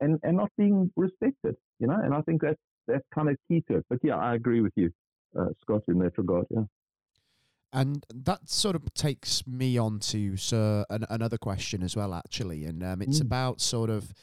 and 0.00 0.18
and 0.22 0.36
not 0.36 0.50
being 0.58 0.90
respected. 0.96 1.56
You 1.78 1.86
know, 1.88 1.98
and 2.02 2.14
I 2.14 2.20
think 2.22 2.42
that's 2.42 2.60
that's 2.86 3.04
kind 3.14 3.28
of 3.28 3.36
key 3.48 3.62
to 3.68 3.78
it. 3.78 3.86
But 3.90 3.98
yeah, 4.02 4.16
I 4.16 4.34
agree 4.34 4.60
with 4.60 4.72
you, 4.76 4.90
uh, 5.38 5.46
Scott, 5.62 5.82
in 5.88 5.98
that 6.00 6.16
regard. 6.18 6.46
Yeah. 6.50 6.64
And 7.72 8.06
that 8.14 8.48
sort 8.48 8.74
of 8.76 8.94
takes 8.94 9.46
me 9.46 9.76
on 9.76 9.98
to 9.98 10.36
sir, 10.36 10.86
an, 10.88 11.04
another 11.10 11.36
question 11.36 11.82
as 11.82 11.94
well, 11.96 12.14
actually. 12.14 12.64
And 12.64 12.82
um, 12.82 13.02
it's 13.02 13.18
Mm. 13.18 13.26
about 13.26 13.60
sort 13.60 13.90
of 13.90 14.14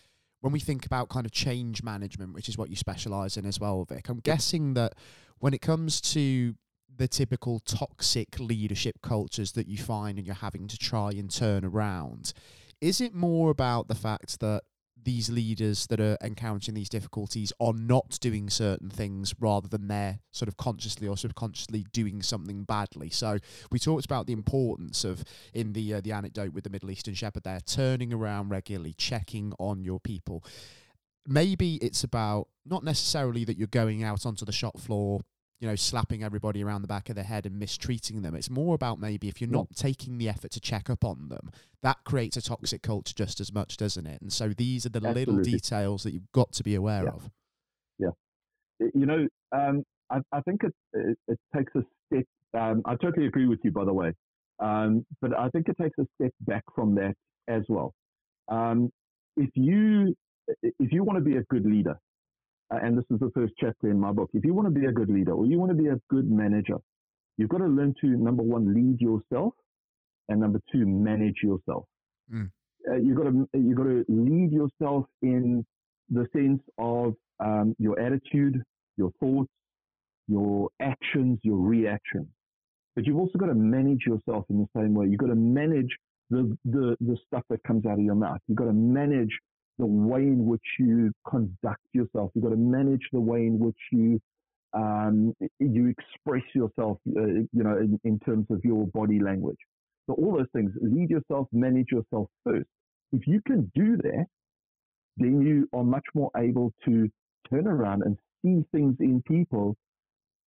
when 0.43 0.51
we 0.51 0.60
think 0.60 0.86
about 0.86 1.08
kind 1.08 1.25
of 1.25 1.32
change 1.32 1.84
management, 1.84 2.34
which 2.34 2.49
is 2.49 2.58
what 2.58 2.69
you 2.69 2.75
specialize 2.75 3.38
in 3.38 3.45
as 3.45 3.62
well, 3.62 3.86
Vic, 3.86 4.10
I'm 4.10 4.19
guessing 4.19 4.73
that 4.73 4.93
when 5.39 5.53
it 5.53 5.62
comes 5.62 6.01
to 6.01 6.56
the 6.93 7.08
typical 7.08 7.62
toxic 7.62 8.38
leadership 8.41 8.97
cultures 9.01 9.53
that 9.53 9.67
you 9.67 9.77
find 9.77 10.17
and 10.17 10.27
you're 10.27 10.36
having 10.36 10.67
to 10.67 10.77
try 10.77 11.12
and 11.12 11.32
turn 11.32 11.63
around, 11.63 12.34
is 12.82 12.99
it 12.99 13.15
more 13.15 13.51
about 13.51 13.88
the 13.88 13.95
fact 13.95 14.41
that 14.41 14.63
these 15.03 15.29
leaders 15.29 15.87
that 15.87 15.99
are 15.99 16.17
encountering 16.23 16.75
these 16.75 16.89
difficulties 16.89 17.53
are 17.59 17.73
not 17.73 18.17
doing 18.21 18.49
certain 18.49 18.89
things 18.89 19.33
rather 19.39 19.67
than 19.67 19.87
they're 19.87 20.19
sort 20.31 20.47
of 20.47 20.57
consciously 20.57 21.07
or 21.07 21.17
subconsciously 21.17 21.85
doing 21.91 22.21
something 22.21 22.63
badly. 22.63 23.09
So 23.09 23.39
we 23.71 23.79
talked 23.79 24.05
about 24.05 24.27
the 24.27 24.33
importance 24.33 25.03
of 25.03 25.23
in 25.53 25.73
the 25.73 25.95
uh, 25.95 26.01
the 26.01 26.11
anecdote 26.11 26.53
with 26.53 26.63
the 26.63 26.69
Middle 26.69 26.91
Eastern 26.91 27.13
shepherd 27.13 27.43
there 27.43 27.59
turning 27.61 28.13
around 28.13 28.49
regularly, 28.49 28.93
checking 28.97 29.53
on 29.59 29.83
your 29.83 29.99
people. 29.99 30.43
Maybe 31.25 31.75
it's 31.75 32.03
about 32.03 32.47
not 32.65 32.83
necessarily 32.83 33.45
that 33.45 33.57
you're 33.57 33.67
going 33.67 34.03
out 34.03 34.25
onto 34.25 34.45
the 34.45 34.51
shop 34.51 34.79
floor 34.79 35.21
you 35.63 35.69
know, 35.69 35.78
slapping 35.78 36.26
everybody 36.26 36.62
around 36.62 36.82
the 36.82 36.89
back 36.89 37.10
of 37.10 37.15
the 37.15 37.23
head 37.23 37.45
and 37.45 37.58
mistreating 37.58 38.21
them. 38.21 38.36
It's 38.36 38.49
more 38.49 38.76
about 38.76 38.99
maybe 38.99 39.30
if 39.30 39.39
you're 39.39 39.49
not 39.49 39.73
taking 39.78 40.17
the 40.17 40.28
effort 40.28 40.52
to 40.52 40.60
check 40.60 40.89
up 40.89 41.06
on 41.06 41.30
them, 41.30 41.52
that 41.82 42.04
creates 42.04 42.36
a 42.36 42.41
toxic 42.41 42.82
culture 42.82 43.13
just 43.15 43.39
as 43.39 43.54
much, 43.54 43.78
doesn't 43.78 44.06
it? 44.06 44.21
And 44.21 44.32
so 44.34 44.49
these 44.49 44.86
are 44.86 44.89
the 44.89 44.97
Absolutely. 44.97 45.26
little 45.26 45.41
details 45.41 46.04
that 46.04 46.12
you've 46.12 46.30
got 46.34 46.52
to 46.52 46.63
be 46.63 46.76
aware 46.76 47.06
yeah. 47.06 47.10
of. 47.12 47.32
Yeah. 47.97 48.88
You 48.93 49.06
know, 49.06 49.28
um, 49.54 49.86
I, 50.12 50.17
I, 50.34 50.41
think 50.41 50.65
it, 50.65 50.73
it, 50.91 51.17
it, 51.30 51.39
takes 51.56 51.71
a 51.76 51.84
step. 52.08 52.26
Um, 52.54 52.82
I 52.84 52.97
totally 52.97 53.28
agree 53.28 53.47
with 53.47 53.60
you, 53.63 53.71
by 53.71 53.86
the 53.86 53.93
way. 53.93 54.12
Um, 54.60 55.06
but 55.21 55.32
I 55.39 55.47
think 55.47 55.69
it 55.69 55.78
takes 55.82 55.97
a 55.97 56.06
step 56.19 56.34
back 56.41 56.63
from 56.76 56.93
that 56.95 57.13
as 57.47 57.63
well. 57.69 57.93
Um, 58.49 58.91
if 59.38 59.49
you 59.54 60.13
if 60.62 60.91
you 60.91 61.06
want 61.06 61.19
to 61.19 61.23
be 61.23 61.38
a 61.38 61.43
good 61.43 61.65
leader, 61.65 61.97
and 62.69 62.97
this 62.97 63.06
is 63.12 63.19
the 63.19 63.32
first 63.34 63.54
chapter 63.60 63.89
in 63.89 63.99
my 63.99 64.12
book. 64.12 64.30
If 64.34 64.45
you 64.45 64.54
want 64.54 64.67
to 64.67 64.80
be 64.80 64.86
a 64.86 64.91
good 64.91 65.10
leader 65.10 65.34
or 65.34 65.45
you 65.45 65.60
want 65.60 65.71
to 65.71 65.78
be 65.78 65.89
a 65.89 65.99
good 66.10 66.30
manager, 66.30 66.78
you've 67.38 67.49
got 67.49 67.60
to 67.60 67.67
learn 67.67 67.93
to 68.02 68.08
number 68.08 68.43
one 68.43 68.73
lead 68.73 68.99
yourself, 68.99 69.54
and 70.30 70.39
number 70.39 70.60
two 70.71 70.86
manage 70.86 71.38
yourself. 71.43 71.86
Mm. 72.34 72.49
Uh, 72.89 72.95
you've 72.95 73.17
got 73.17 73.23
to 73.23 73.47
you've 73.54 73.78
got 73.78 73.84
to 73.84 74.06
lead 74.08 74.52
yourself 74.52 75.06
in 75.21 75.65
the 76.10 76.26
sense 76.34 76.62
of 76.78 77.13
um, 77.39 77.76
your 77.80 77.99
attitude, 77.99 78.62
your 78.97 79.12
thoughts, 79.19 79.52
your 80.28 80.69
actions, 80.82 81.39
your 81.43 81.58
reactions. 81.58 82.28
But 82.95 83.06
you've 83.06 83.17
also 83.17 83.38
got 83.39 83.47
to 83.47 83.56
manage 83.56 84.02
yourself 84.06 84.45
in 84.49 84.60
the 84.60 84.67
same 84.80 84.93
way. 84.93 85.08
You've 85.08 85.19
got 85.19 85.28
to 85.28 85.36
manage 85.36 85.89
the, 86.30 86.56
the, 86.65 86.95
the 87.02 87.17
stuff 87.28 87.43
that 87.49 87.63
comes 87.63 87.86
out 87.86 87.93
of 87.93 88.02
your 88.02 88.15
mouth. 88.15 88.38
You've 88.47 88.58
got 88.58 88.65
to 88.65 88.73
manage 88.73 89.32
the 89.79 89.86
way 89.86 90.21
in 90.21 90.45
which 90.45 90.62
you 90.79 91.12
conduct 91.27 91.83
yourself. 91.93 92.31
You've 92.33 92.43
got 92.43 92.51
to 92.51 92.57
manage 92.57 93.01
the 93.12 93.19
way 93.19 93.39
in 93.47 93.59
which 93.59 93.77
you 93.91 94.19
um, 94.73 95.36
you 95.59 95.88
express 95.88 96.43
yourself, 96.55 96.97
uh, 97.15 97.21
you 97.21 97.63
know, 97.63 97.77
in, 97.77 97.99
in, 98.03 98.17
terms 98.19 98.47
of 98.49 98.59
your 98.63 98.88
body 98.88 99.19
language. 99.19 99.59
So 100.07 100.13
all 100.13 100.36
those 100.36 100.47
things, 100.51 100.71
lead 100.81 101.12
yourself, 101.12 101.47
manage 101.51 101.91
yourself 101.91 102.27
first. 102.43 102.65
If 103.12 103.27
you 103.27 103.39
can 103.45 103.71
do 103.75 103.97
that, 103.97 104.25
then 105.17 105.41
you 105.41 105.69
are 105.77 105.83
much 105.83 106.05
more 106.15 106.31
able 106.36 106.73
to 106.86 107.07
turn 107.51 107.67
around 107.67 108.01
and 108.01 108.17
see 108.43 108.65
things 108.71 108.95
in 108.99 109.21
people 109.27 109.75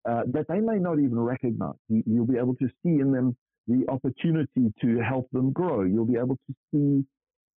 uh, 0.08 0.22
that 0.32 0.46
they 0.48 0.58
may 0.58 0.78
not 0.78 0.98
even 0.98 1.18
recognize. 1.20 1.74
You, 1.88 2.02
you'll 2.06 2.26
be 2.26 2.38
able 2.38 2.56
to 2.56 2.66
see 2.82 3.00
in 3.00 3.12
them 3.12 3.36
the 3.68 3.84
opportunity 3.88 4.72
to 4.80 4.98
help 4.98 5.28
them 5.32 5.52
grow. 5.52 5.82
You'll 5.82 6.06
be 6.06 6.18
able 6.18 6.36
to 6.48 6.54
see 6.72 7.04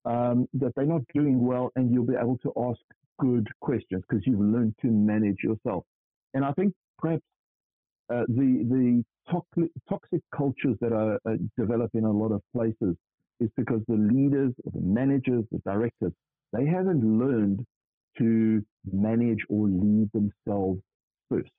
um, 0.04 0.48
that 0.54 0.72
they're 0.74 0.86
not 0.86 1.02
doing 1.14 1.44
well, 1.44 1.70
and 1.76 1.92
you'll 1.92 2.06
be 2.06 2.14
able 2.14 2.38
to 2.38 2.52
ask 2.56 2.80
good 3.18 3.46
questions 3.60 4.02
because 4.08 4.24
you've 4.26 4.40
learned 4.40 4.74
to 4.80 4.88
manage 4.88 5.38
yourself. 5.42 5.84
And 6.34 6.44
I 6.44 6.52
think 6.52 6.72
perhaps 6.98 7.22
uh, 8.10 8.22
the 8.28 8.64
the 8.68 9.04
toxic, 9.88 10.22
cultures 10.34 10.76
that 10.80 10.92
are 10.92 11.18
uh, 11.26 11.36
developed 11.58 11.94
in 11.94 12.04
a 12.04 12.10
lot 12.10 12.32
of 12.32 12.42
places 12.54 12.96
is 13.40 13.50
because 13.56 13.80
the 13.88 13.94
leaders, 13.94 14.52
the 14.64 14.80
managers, 14.80 15.44
the 15.52 15.58
directors, 15.64 16.12
they 16.52 16.66
haven't 16.66 17.04
learned 17.04 17.64
to 18.18 18.64
manage 18.90 19.38
or 19.48 19.68
lead 19.68 20.08
themselves 20.12 20.80
first. 21.28 21.50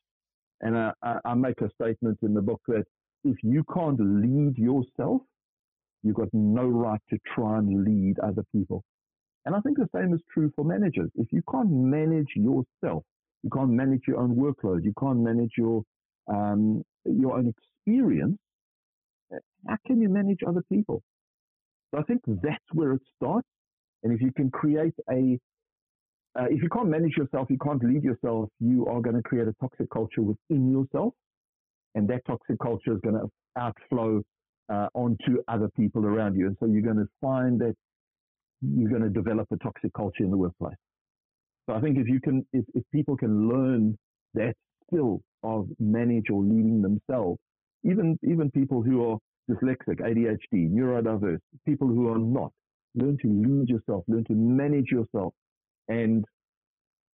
And 0.61 0.77
I, 0.77 0.91
I 1.23 1.33
make 1.35 1.61
a 1.61 1.69
statement 1.81 2.17
in 2.21 2.33
the 2.33 2.41
book 2.41 2.61
that 2.67 2.83
if 3.23 3.37
you 3.43 3.63
can't 3.73 3.99
lead 3.99 4.57
yourself, 4.57 5.21
You've 6.03 6.15
got 6.15 6.29
no 6.33 6.65
right 6.65 7.01
to 7.09 7.17
try 7.35 7.57
and 7.57 7.83
lead 7.83 8.19
other 8.19 8.43
people. 8.53 8.83
And 9.45 9.55
I 9.55 9.59
think 9.61 9.77
the 9.77 9.89
same 9.95 10.13
is 10.13 10.21
true 10.33 10.51
for 10.55 10.63
managers. 10.63 11.09
If 11.15 11.27
you 11.31 11.41
can't 11.51 11.71
manage 11.71 12.29
yourself, 12.35 13.03
you 13.43 13.49
can't 13.53 13.71
manage 13.71 14.01
your 14.07 14.17
own 14.17 14.35
workload, 14.35 14.83
you 14.83 14.93
can't 14.99 15.19
manage 15.19 15.51
your 15.57 15.83
um, 16.27 16.83
your 17.05 17.37
own 17.37 17.51
experience, 17.87 18.37
how 19.67 19.77
can 19.85 20.01
you 20.01 20.09
manage 20.09 20.39
other 20.47 20.63
people? 20.71 21.01
So 21.91 21.99
I 21.99 22.03
think 22.03 22.21
that's 22.27 22.63
where 22.73 22.93
it 22.93 23.01
starts. 23.15 23.47
And 24.03 24.13
if 24.13 24.21
you 24.21 24.31
can 24.31 24.49
create 24.49 24.93
a, 25.09 25.39
uh, 26.39 26.45
if 26.49 26.61
you 26.61 26.69
can't 26.69 26.87
manage 26.87 27.17
yourself, 27.17 27.47
you 27.49 27.57
can't 27.57 27.83
lead 27.83 28.03
yourself, 28.03 28.49
you 28.59 28.85
are 28.87 29.01
going 29.01 29.15
to 29.15 29.23
create 29.23 29.47
a 29.47 29.53
toxic 29.59 29.89
culture 29.89 30.21
within 30.21 30.71
yourself. 30.71 31.13
And 31.95 32.07
that 32.09 32.21
toxic 32.25 32.59
culture 32.61 32.93
is 32.93 32.99
going 33.01 33.15
to 33.15 33.27
outflow 33.57 34.21
uh, 34.69 34.87
onto 34.93 35.41
other 35.47 35.69
people 35.75 36.05
around 36.05 36.35
you. 36.35 36.47
And 36.47 36.57
so 36.59 36.65
you're 36.65 36.81
going 36.81 36.97
to 36.97 37.09
find 37.21 37.59
that 37.61 37.75
you're 38.61 38.89
going 38.89 39.01
to 39.01 39.09
develop 39.09 39.47
a 39.51 39.57
toxic 39.57 39.93
culture 39.93 40.23
in 40.23 40.31
the 40.31 40.37
workplace. 40.37 40.75
So 41.67 41.75
I 41.75 41.81
think 41.81 41.97
if 41.97 42.07
you 42.07 42.19
can, 42.19 42.45
if, 42.53 42.65
if 42.73 42.83
people 42.91 43.15
can 43.15 43.49
learn 43.49 43.97
that 44.33 44.53
skill 44.87 45.21
of 45.43 45.67
manage 45.79 46.29
or 46.29 46.41
leading 46.41 46.81
themselves, 46.81 47.39
even 47.83 48.19
even 48.23 48.51
people 48.51 48.81
who 48.81 49.09
are 49.09 49.17
dyslexic, 49.49 50.01
ADHD, 50.01 50.69
neurodiverse, 50.69 51.39
people 51.65 51.87
who 51.87 52.09
are 52.09 52.17
not, 52.17 52.51
learn 52.95 53.17
to 53.21 53.27
lead 53.27 53.69
yourself, 53.69 54.03
learn 54.07 54.25
to 54.25 54.33
manage 54.33 54.91
yourself, 54.91 55.33
and 55.87 56.25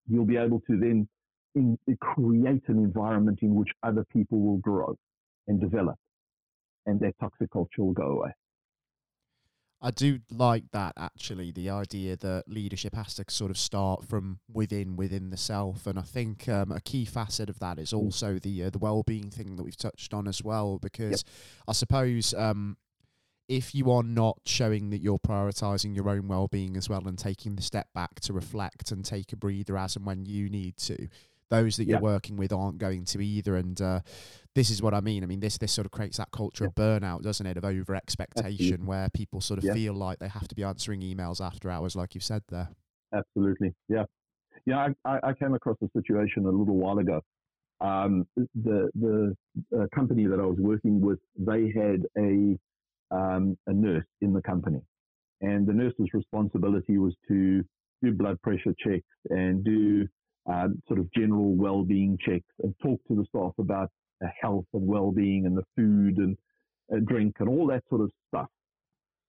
you'll 0.08 0.26
be 0.26 0.38
able 0.38 0.60
to 0.62 0.80
then 0.80 1.08
in, 1.54 1.78
create 2.00 2.64
an 2.68 2.78
environment 2.78 3.40
in 3.42 3.56
which 3.56 3.70
other 3.84 4.06
people 4.12 4.40
will 4.40 4.58
grow 4.58 4.96
and 5.48 5.62
develop 5.62 5.96
and 6.86 7.00
their 7.00 7.14
toxic 7.20 7.52
culture 7.52 7.84
will 7.84 7.94
go 7.94 8.08
away. 8.08 8.32
I 9.82 9.92
do 9.92 10.20
like 10.32 10.64
that 10.72 10.94
actually, 10.98 11.52
the 11.52 11.70
idea 11.70 12.16
that 12.18 12.46
leadership 12.48 12.96
has 12.96 13.14
to 13.16 13.26
sort 13.28 13.52
of 13.52 13.58
start 13.58 14.04
from 14.04 14.40
within, 14.52 14.96
within 14.96 15.30
the 15.30 15.38
self, 15.38 15.86
and 15.86 16.00
I 16.00 16.02
think 16.02 16.50
um, 16.50 16.72
a 16.72 16.82
key 16.82 17.06
facet 17.06 17.50
of 17.50 17.60
that 17.60 17.78
is 17.78 17.92
mm. 17.92 18.00
also 18.00 18.40
the 18.40 18.64
uh, 18.64 18.70
the 18.72 18.80
well 18.80 19.04
being 19.04 19.30
thing 19.30 19.58
that 19.58 19.64
we've 19.64 19.78
touched 19.78 20.14
on 20.14 20.28
as 20.28 20.44
well. 20.44 20.80
Because 20.80 21.24
yep. 21.24 21.34
I 21.68 21.74
suppose 21.74 22.34
um, 22.34 22.78
if 23.48 23.76
you 23.76 23.92
are 23.92 24.02
not 24.02 24.40
showing 24.46 24.90
that 24.90 25.02
you're 25.02 25.20
prioritizing 25.20 25.96
your 25.96 26.10
own 26.10 26.28
well 26.28 26.48
being 26.48 26.78
as 26.78 26.90
well 26.90 27.08
and 27.08 27.18
taking 27.20 27.56
the 27.56 27.62
step 27.62 27.88
back 27.94 28.20
to 28.22 28.34
reflect 28.34 28.92
and 28.92 29.06
take 29.06 29.34
a 29.34 29.36
breather 29.36 29.78
as 29.78 29.96
and 29.96 30.06
when 30.06 30.26
you 30.26 30.50
need 30.50 30.78
to, 30.78 31.08
those 31.50 31.78
that 31.78 31.86
you're 31.86 32.00
working 32.00 32.38
with 32.38 32.52
aren't 32.52 32.78
going 32.78 33.06
to 33.06 33.22
either. 33.22 33.56
And 33.56 33.80
uh, 33.82 34.00
this 34.56 34.70
is 34.70 34.82
what 34.82 34.94
I 34.94 35.02
mean. 35.02 35.24
I 35.24 35.28
mean, 35.28 35.40
this 35.40 35.58
this 35.58 35.72
sort 35.72 35.86
of 35.86 35.92
creates 35.92 36.18
that 36.18 36.32
culture 36.32 36.66
of 36.66 36.76
burnout, 36.76 37.22
doesn't 37.22 37.46
it? 37.46 37.58
Of 37.58 37.66
over 37.66 37.96
expectation, 37.96 38.86
where 38.86 39.10
people 39.10 39.42
sort 39.42 39.64
of 39.64 39.74
feel 39.74 39.94
like 39.94 40.20
they 40.20 40.28
have 40.28 40.48
to 40.48 40.56
be 40.56 40.64
answering 40.64 41.02
emails 41.02 41.46
after 41.46 41.70
hours, 41.70 41.96
like 41.96 42.16
you've 42.16 42.24
said 42.24 42.44
there. 42.50 42.70
Absolutely, 43.14 43.74
yeah, 43.88 44.04
yeah. 44.66 44.88
I, 45.06 45.20
I 45.24 45.34
came 45.34 45.54
across 45.54 45.78
a 45.84 45.90
situation 45.96 46.46
a 46.46 46.50
little 46.50 46.78
while 46.78 47.00
ago. 47.00 47.22
Um, 47.82 48.26
the 48.36 48.90
the 48.96 49.36
uh, 49.78 49.86
company 49.94 50.26
that 50.28 50.40
I 50.40 50.46
was 50.46 50.58
working 50.58 51.02
with, 51.02 51.20
they 51.38 51.72
had 51.76 52.06
a 52.18 52.58
um, 53.12 53.58
a 53.68 53.74
nurse 53.74 54.06
in 54.22 54.34
the 54.34 54.42
company, 54.42 54.82
and 55.42 55.68
the 55.68 55.74
nurse's 55.74 56.08
responsibility 56.14 56.98
was 56.98 57.14
to 57.28 57.64
do 58.02 58.12
blood 58.14 58.42
pressure 58.42 58.74
checks 58.80 59.06
and 59.30 59.64
do 59.64 60.08
um, 60.48 60.82
sort 60.88 61.00
of 61.00 61.12
general 61.12 61.54
well-being 61.56 62.18
checks 62.24 62.46
and 62.64 62.74
talk 62.82 63.00
to 63.08 63.16
the 63.16 63.26
staff 63.30 63.54
about 63.60 63.90
the 64.22 64.28
health 64.42 64.66
and 64.74 64.88
well-being 64.88 65.46
and 65.46 65.58
the 65.58 65.64
food 65.76 66.18
and 66.18 66.38
uh, 66.94 67.00
drink 67.06 67.36
and 67.40 67.50
all 67.50 67.68
that 67.68 67.84
sort 67.90 68.02
of 68.02 68.12
stuff. 68.28 68.48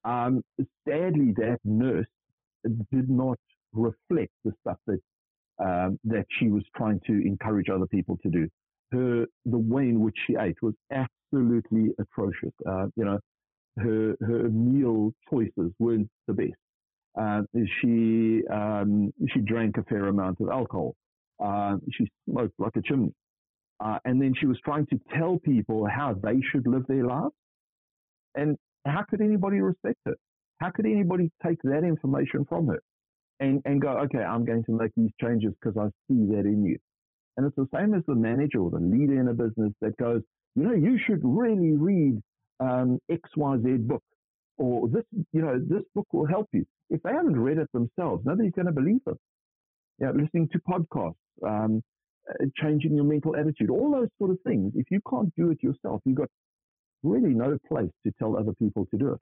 Um, 0.04 0.42
sadly, 0.86 1.32
that 1.36 1.58
nurse 1.64 2.06
did 2.92 3.08
not 3.08 3.38
reflect 3.72 4.32
the 4.44 4.52
stuff 4.60 4.78
that 4.86 5.00
um, 5.58 5.98
that 6.04 6.26
she 6.38 6.48
was 6.48 6.62
trying 6.76 7.00
to 7.06 7.12
encourage 7.26 7.68
other 7.70 7.86
people 7.86 8.18
to 8.22 8.28
do. 8.28 8.48
Her 8.92 9.26
the 9.46 9.58
way 9.58 9.88
in 9.88 10.00
which 10.00 10.16
she 10.26 10.36
ate 10.38 10.56
was 10.62 10.74
absolutely 10.92 11.90
atrocious. 11.98 12.52
Uh, 12.68 12.86
you 12.94 13.04
know, 13.04 13.18
her 13.78 14.16
her 14.20 14.48
meal 14.48 15.12
choices 15.30 15.72
weren't 15.78 16.08
the 16.26 16.34
best. 16.34 16.52
Uh, 17.18 17.42
she 17.80 18.42
um, 18.52 19.12
she 19.32 19.40
drank 19.40 19.76
a 19.78 19.82
fair 19.84 20.06
amount 20.06 20.40
of 20.40 20.50
alcohol. 20.50 20.94
Uh, 21.42 21.76
she 21.92 22.06
smoked 22.28 22.54
like 22.58 22.76
a 22.76 22.82
chimney. 22.82 23.12
Uh, 23.78 23.98
and 24.04 24.20
then 24.20 24.32
she 24.38 24.46
was 24.46 24.58
trying 24.64 24.86
to 24.86 24.98
tell 25.16 25.38
people 25.38 25.86
how 25.86 26.14
they 26.22 26.40
should 26.50 26.66
live 26.66 26.84
their 26.88 27.04
lives. 27.04 27.34
And 28.34 28.56
how 28.86 29.04
could 29.08 29.20
anybody 29.20 29.60
respect 29.60 29.98
her? 30.06 30.14
How 30.60 30.70
could 30.70 30.86
anybody 30.86 31.30
take 31.44 31.58
that 31.64 31.84
information 31.84 32.46
from 32.48 32.68
her? 32.68 32.80
and, 33.40 33.60
and 33.64 33.80
go, 33.80 33.88
okay, 33.88 34.18
I'm 34.18 34.44
going 34.44 34.64
to 34.64 34.72
make 34.72 34.92
these 34.96 35.10
changes 35.20 35.52
because 35.60 35.76
I 35.78 35.88
see 36.08 36.26
that 36.32 36.44
in 36.44 36.64
you. 36.64 36.78
And 37.36 37.46
it's 37.46 37.56
the 37.56 37.68
same 37.74 37.94
as 37.94 38.02
the 38.06 38.14
manager 38.14 38.60
or 38.60 38.70
the 38.70 38.80
leader 38.80 39.20
in 39.20 39.28
a 39.28 39.34
business 39.34 39.72
that 39.82 39.96
goes, 39.98 40.22
you 40.54 40.62
know, 40.62 40.74
you 40.74 40.98
should 41.06 41.20
really 41.22 41.72
read 41.76 42.18
um, 42.60 42.98
XYZ 43.10 43.86
book 43.86 44.02
or 44.56 44.88
this, 44.88 45.04
you 45.32 45.42
know, 45.42 45.58
this 45.58 45.82
book 45.94 46.06
will 46.12 46.26
help 46.26 46.48
you. 46.52 46.64
If 46.88 47.02
they 47.02 47.12
haven't 47.12 47.38
read 47.38 47.58
it 47.58 47.68
themselves, 47.72 48.22
nobody's 48.24 48.52
going 48.52 48.66
to 48.66 48.72
believe 48.72 49.04
them. 49.04 49.18
Yeah, 49.98 50.12
listening 50.12 50.48
to 50.52 50.58
podcasts, 50.60 51.14
um, 51.44 51.82
uh, 52.28 52.44
changing 52.56 52.94
your 52.94 53.04
mental 53.04 53.36
attitude, 53.36 53.70
all 53.70 53.92
those 53.92 54.08
sort 54.18 54.30
of 54.30 54.38
things. 54.46 54.72
If 54.74 54.86
you 54.90 55.00
can't 55.08 55.32
do 55.36 55.50
it 55.50 55.62
yourself, 55.62 56.00
you've 56.04 56.16
got 56.16 56.28
really 57.02 57.34
no 57.34 57.58
place 57.68 57.90
to 58.04 58.12
tell 58.18 58.36
other 58.36 58.52
people 58.58 58.86
to 58.90 58.98
do 58.98 59.12
it. 59.12 59.20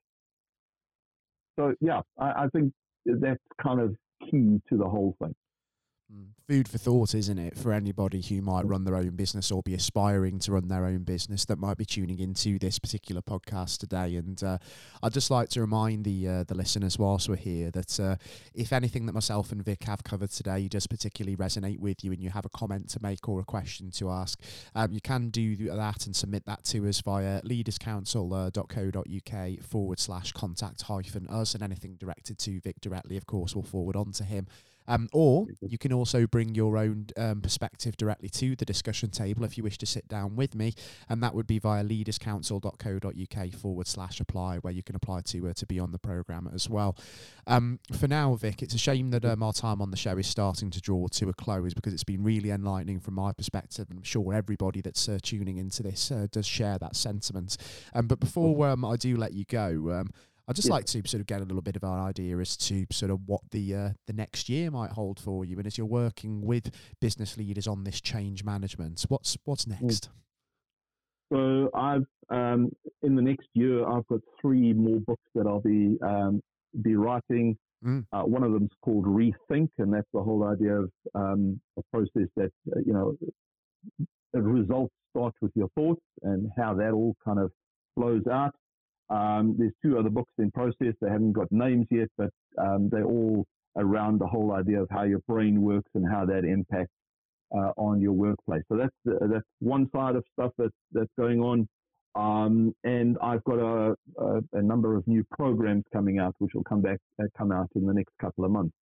So 1.59 1.75
yeah, 1.81 2.01
I, 2.19 2.45
I 2.45 2.49
think 2.53 2.73
that's 3.05 3.41
kind 3.63 3.81
of 3.81 3.95
key 4.31 4.61
to 4.69 4.77
the 4.77 4.89
whole 4.89 5.17
thing. 5.23 5.35
Food 6.47 6.69
for 6.69 6.77
thought, 6.77 7.15
isn't 7.15 7.39
it, 7.39 7.57
for 7.57 7.73
anybody 7.73 8.21
who 8.21 8.43
might 8.43 8.67
run 8.67 8.85
their 8.85 8.97
own 8.97 9.17
business 9.17 9.51
or 9.51 9.63
be 9.63 9.73
aspiring 9.73 10.39
to 10.41 10.53
run 10.53 10.69
their 10.69 10.85
own 10.85 10.99
business 10.99 11.47
that 11.47 11.59
might 11.59 11.79
be 11.79 11.87
tuning 11.87 12.19
into 12.19 12.59
this 12.59 12.79
particular 12.79 13.23
podcast 13.23 13.79
today. 13.79 14.17
And 14.17 14.45
uh, 14.45 14.59
I'd 15.03 15.15
just 15.15 15.31
like 15.31 15.49
to 15.51 15.63
remind 15.63 16.05
the 16.05 16.29
uh, 16.29 16.45
the 16.45 16.55
listeners 16.55 16.99
whilst 16.99 17.31
we're 17.31 17.37
here 17.37 17.71
that 17.71 17.99
uh, 17.99 18.17
if 18.53 18.75
anything 18.75 19.07
that 19.07 19.15
myself 19.15 19.53
and 19.53 19.65
Vic 19.65 19.85
have 19.85 20.05
covered 20.05 20.33
today 20.33 20.69
does 20.69 20.87
particularly 20.87 21.35
resonate 21.35 21.79
with 21.79 22.05
you, 22.05 22.13
and 22.13 22.23
you 22.23 22.29
have 22.29 22.45
a 22.45 22.51
comment 22.51 22.91
to 22.91 23.01
make 23.01 23.27
or 23.27 23.41
a 23.41 23.45
question 23.45 23.91
to 23.93 24.11
ask, 24.11 24.39
um, 24.75 24.93
you 24.93 25.01
can 25.01 25.31
do 25.31 25.57
that 25.57 26.05
and 26.05 26.15
submit 26.15 26.45
that 26.45 26.63
to 26.65 26.87
us 26.87 27.01
via 27.01 27.41
leaderscouncil.co.uk 27.41 29.63
forward 29.63 29.99
slash 29.99 30.31
contact 30.33 30.83
hyphen 30.83 31.27
us, 31.29 31.55
and 31.55 31.63
anything 31.63 31.97
directed 31.97 32.39
to 32.41 32.61
Vic 32.61 32.83
directly, 32.83 33.17
of 33.17 33.25
course, 33.25 33.55
will 33.55 33.63
forward 33.63 33.97
on 33.97 34.13
to 34.13 34.25
him. 34.25 34.47
Um, 34.87 35.09
or 35.13 35.47
you 35.61 35.79
can 35.79 35.93
also 35.93 36.27
bring 36.27 36.55
your 36.55 36.77
own 36.77 37.07
um, 37.17 37.41
perspective 37.41 37.97
directly 37.97 38.29
to 38.31 38.55
the 38.57 38.65
discussion 38.65 39.11
table 39.11 39.45
if 39.45 39.57
you 39.57 39.65
wish 39.65 39.79
to 39.79 39.87
sit 39.87 40.09
down 40.09 40.37
with 40.37 40.55
me, 40.55 40.75
and 41.09 41.23
that 41.23 41.35
would 41.35 41.47
be 41.47 41.59
via 41.59 41.83
leaderscouncil.co.uk 41.85 43.53
forward 43.55 43.87
slash 43.87 44.21
apply, 44.21 44.59
where 44.59 44.73
you 44.73 44.83
can 44.83 44.97
apply 44.97 45.21
to 45.23 45.49
uh, 45.49 45.53
to 45.55 45.67
be 45.67 45.79
on 45.79 45.93
the 45.93 45.99
program 45.99 46.51
as 46.55 46.69
well. 46.69 46.97
Um, 47.47 47.79
for 47.99 48.09
now, 48.09 48.35
Vic, 48.35 48.63
it's 48.63 48.75
a 48.75 48.79
shame 48.79 49.11
that 49.11 49.25
um, 49.25 49.43
our 49.43 49.53
time 49.53 49.81
on 49.81 49.91
the 49.91 49.97
show 49.97 50.17
is 50.19 50.27
starting 50.27 50.71
to 50.71 50.81
draw 50.81 51.07
to 51.09 51.29
a 51.29 51.35
close 51.35 51.75
because 51.75 51.93
it's 51.93 52.05
been 52.05 52.23
really 52.23 52.51
enlightening 52.51 53.01
from 53.01 53.15
my 53.15 53.33
perspective, 53.33 53.87
and 53.91 53.99
I'm 53.99 54.05
sure 54.05 54.35
everybody 54.35 54.81
that's 54.81 55.09
uh, 55.09 55.19
tuning 55.23 55.59
into 55.59 55.83
this 55.83 56.11
uh, 56.11 56.27
does 56.31 56.47
share 56.47 56.79
that 56.79 56.97
sentiment. 56.97 57.57
Um, 57.95 58.07
but 58.07 58.21
before 58.21 58.69
um, 58.69 58.85
I 58.85 58.97
do 58.97 59.17
let 59.17 59.33
you 59.33 59.45
go. 59.45 60.05
I'd 60.47 60.57
just 60.57 60.69
yeah. 60.69 60.75
like 60.75 60.85
to 60.87 61.03
sort 61.07 61.21
of 61.21 61.27
get 61.27 61.41
a 61.41 61.45
little 61.45 61.63
bit 61.63 61.77
of 61.77 61.83
an 61.83 61.91
idea 61.91 62.37
as 62.39 62.57
to 62.59 62.87
sort 62.93 63.11
of 63.11 63.21
what 63.27 63.41
the 63.51 63.75
uh, 63.75 63.89
the 64.07 64.13
next 64.13 64.49
year 64.49 64.71
might 64.71 64.91
hold 64.91 65.19
for 65.19 65.45
you, 65.45 65.57
and 65.57 65.67
as 65.67 65.79
you're 65.79 65.87
working 65.87 66.43
with 66.43 66.71
business 67.01 67.37
leaders 67.37 67.67
on 67.67 67.85
this 67.85 68.01
change 68.01 68.45
management, 68.45 69.05
what's 69.09 69.37
what's 69.45 69.65
mm. 69.65 69.81
next? 69.81 70.11
So 71.33 71.71
I've 71.75 72.05
um, 72.31 72.71
in 73.03 73.17
the 73.17 73.23
next 73.23 73.49
year 73.55 73.89
I've 73.89 74.07
got 74.09 74.21
three 74.41 74.73
more 74.75 75.01
books 75.01 75.25
that 75.35 75.47
I'll 75.47 75.61
be 75.61 75.97
um, 76.03 76.43
be 76.83 76.97
writing. 76.97 77.57
Mm. 77.85 78.07
Uh, 78.13 78.23
one 78.23 78.43
of 78.43 78.53
them's 78.53 78.71
called 78.83 79.05
Rethink, 79.05 79.69
and 79.79 79.93
that's 79.93 80.09
the 80.13 80.23
whole 80.23 80.45
idea 80.45 80.81
of 80.81 80.91
um, 81.15 81.61
a 81.79 81.83
process 81.93 82.29
that 82.37 82.51
uh, 82.75 82.81
you 82.85 82.93
know 82.93 83.17
the 84.33 84.43
results 84.43 84.93
start 85.11 85.35
with 85.41 85.53
your 85.55 85.69
thoughts 85.75 86.03
and 86.23 86.51
how 86.57 86.75
that 86.75 86.93
all 86.93 87.15
kind 87.25 87.39
of 87.39 87.51
flows 87.95 88.27
out. 88.31 88.55
Um, 89.15 89.55
there's 89.57 89.73
two 89.85 89.99
other 89.99 90.11
books 90.11 90.33
in 90.39 90.51
process. 90.51 90.95
They 91.01 91.09
haven't 91.09 91.33
got 91.33 91.51
names 91.53 91.87
yet, 91.91 92.09
but 92.19 92.31
um, 92.59 92.89
they're 92.91 93.05
all 93.05 93.47
around 93.77 94.21
the 94.21 94.27
whole 94.27 94.53
idea 94.53 94.83
of 94.83 94.89
how 94.91 95.05
your 95.05 95.21
brain 95.29 95.63
works 95.63 95.91
and 95.95 96.05
how 96.11 96.25
that 96.27 96.45
impacts 96.45 96.93
uh, 97.55 97.71
on 97.77 98.01
your 98.01 98.13
workplace. 98.13 98.63
So 98.69 98.77
that's 98.77 98.95
the, 99.05 99.19
that's 99.31 99.45
one 99.61 99.89
side 99.95 100.17
of 100.17 100.25
stuff 100.33 100.53
that's 100.59 100.75
that's 100.93 101.11
going 101.19 101.41
on. 101.41 101.69
Um, 102.17 102.73
and 102.85 103.17
I've 103.23 103.43
got 103.45 103.59
a, 103.59 103.95
a, 104.19 104.41
a, 104.53 104.63
number 104.63 104.97
of 104.97 105.07
new 105.09 105.25
programs 105.37 105.83
coming 105.93 106.21
out, 106.21 106.35
which 106.39 106.53
will 106.55 106.63
come 106.63 106.81
back 106.81 106.99
uh, 107.21 107.27
come 107.37 107.51
out 107.51 107.69
in 107.75 107.87
the 107.87 107.93
next 107.93 108.13
couple 108.21 108.45
of 108.45 108.51
months. 108.51 108.75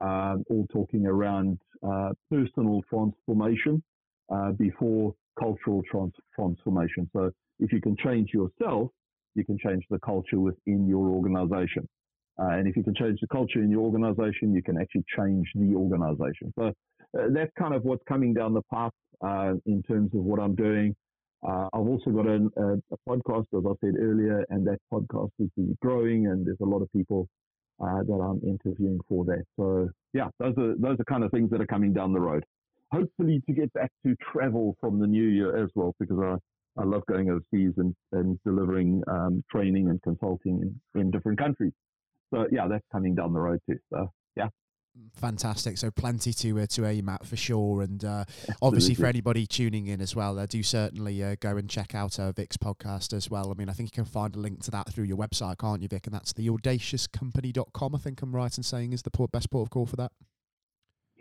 Uh, 0.00 0.36
all 0.50 0.66
talking 0.70 1.06
around 1.06 1.58
uh, 1.86 2.10
personal 2.30 2.82
transformation 2.90 3.82
uh, 4.30 4.52
before 4.52 5.14
cultural 5.38 5.82
trans- 5.90 6.12
transformation. 6.34 7.08
So 7.14 7.30
if 7.60 7.72
you 7.72 7.80
can 7.80 7.96
change 7.96 8.30
yourself, 8.34 8.90
you 9.36 9.44
can 9.44 9.58
change 9.58 9.84
the 9.90 9.98
culture 10.00 10.40
within 10.40 10.88
your 10.88 11.08
organization. 11.08 11.86
Uh, 12.38 12.50
and 12.50 12.68
if 12.68 12.76
you 12.76 12.82
can 12.82 12.94
change 12.94 13.18
the 13.20 13.28
culture 13.28 13.62
in 13.62 13.70
your 13.70 13.80
organization, 13.80 14.54
you 14.54 14.62
can 14.62 14.78
actually 14.80 15.04
change 15.16 15.46
the 15.54 15.74
organization. 15.74 16.52
So 16.58 16.66
uh, 16.66 17.26
that's 17.30 17.50
kind 17.58 17.74
of 17.74 17.84
what's 17.84 18.02
coming 18.08 18.34
down 18.34 18.52
the 18.52 18.62
path 18.72 18.92
uh, 19.24 19.54
in 19.64 19.82
terms 19.82 20.10
of 20.14 20.20
what 20.20 20.40
I'm 20.40 20.54
doing. 20.54 20.94
Uh, 21.46 21.68
I've 21.72 21.86
also 21.86 22.10
got 22.10 22.26
a, 22.26 22.48
a, 22.56 22.74
a, 22.74 22.98
podcast, 23.08 23.46
as 23.56 23.64
I 23.64 23.72
said 23.80 23.94
earlier, 24.00 24.44
and 24.50 24.66
that 24.66 24.78
podcast 24.92 25.30
is 25.38 25.50
growing, 25.80 26.26
and 26.26 26.46
there's 26.46 26.60
a 26.60 26.66
lot 26.66 26.82
of 26.82 26.90
people 26.92 27.28
uh, 27.80 28.02
that 28.02 28.12
I'm 28.12 28.40
interviewing 28.42 28.98
for 29.08 29.24
that. 29.26 29.44
So 29.56 29.88
yeah, 30.12 30.28
those 30.40 30.54
are 30.58 30.74
those 30.78 30.98
are 30.98 31.04
kind 31.04 31.24
of 31.24 31.30
things 31.30 31.50
that 31.50 31.60
are 31.60 31.66
coming 31.66 31.92
down 31.92 32.12
the 32.12 32.20
road. 32.20 32.44
Hopefully, 32.92 33.42
to 33.46 33.52
get 33.52 33.72
back 33.74 33.90
to 34.04 34.16
travel 34.32 34.76
from 34.80 34.98
the 34.98 35.06
new 35.06 35.28
year 35.28 35.62
as 35.62 35.70
well, 35.74 35.94
because 36.00 36.18
I 36.18 36.36
I 36.78 36.84
love 36.84 37.02
going 37.06 37.30
overseas 37.30 37.74
and, 37.76 37.94
and 38.12 38.38
delivering 38.44 39.02
um, 39.08 39.42
training 39.50 39.88
and 39.88 40.02
consulting 40.02 40.60
in, 40.94 41.00
in 41.00 41.10
different 41.10 41.38
countries. 41.38 41.72
So 42.32 42.46
yeah, 42.50 42.66
that's 42.68 42.84
coming 42.92 43.14
down 43.14 43.32
the 43.32 43.40
road 43.40 43.60
too. 43.68 43.78
So 43.92 44.10
yeah. 44.36 44.48
Fantastic. 45.14 45.76
So 45.78 45.90
plenty 45.90 46.32
to 46.32 46.60
uh, 46.60 46.66
to 46.70 46.86
aim 46.86 47.08
at 47.08 47.26
for 47.26 47.36
sure, 47.36 47.82
and 47.82 48.02
uh, 48.04 48.24
obviously 48.62 48.94
for 48.94 49.06
anybody 49.06 49.46
tuning 49.46 49.86
in 49.86 50.00
as 50.00 50.16
well, 50.16 50.38
uh, 50.38 50.46
do 50.46 50.62
certainly 50.62 51.22
uh, 51.22 51.36
go 51.38 51.56
and 51.56 51.68
check 51.68 51.94
out 51.94 52.18
uh, 52.18 52.32
Vic's 52.32 52.56
podcast 52.56 53.12
as 53.12 53.30
well. 53.30 53.50
I 53.50 53.54
mean, 53.54 53.68
I 53.68 53.72
think 53.72 53.90
you 53.90 54.02
can 54.02 54.10
find 54.10 54.34
a 54.34 54.38
link 54.38 54.62
to 54.64 54.70
that 54.70 54.92
through 54.92 55.04
your 55.04 55.18
website, 55.18 55.58
can't 55.58 55.82
you, 55.82 55.88
Vic? 55.88 56.06
And 56.06 56.14
that's 56.14 56.32
the 56.32 56.48
audaciouscompany.com. 56.48 57.94
I 57.94 57.98
think 57.98 58.22
I'm 58.22 58.34
right 58.34 58.56
in 58.56 58.62
saying 58.62 58.92
is 58.92 59.02
the 59.02 59.10
port, 59.10 59.32
best 59.32 59.50
port 59.50 59.66
of 59.66 59.70
call 59.70 59.86
for 59.86 59.96
that. 59.96 60.12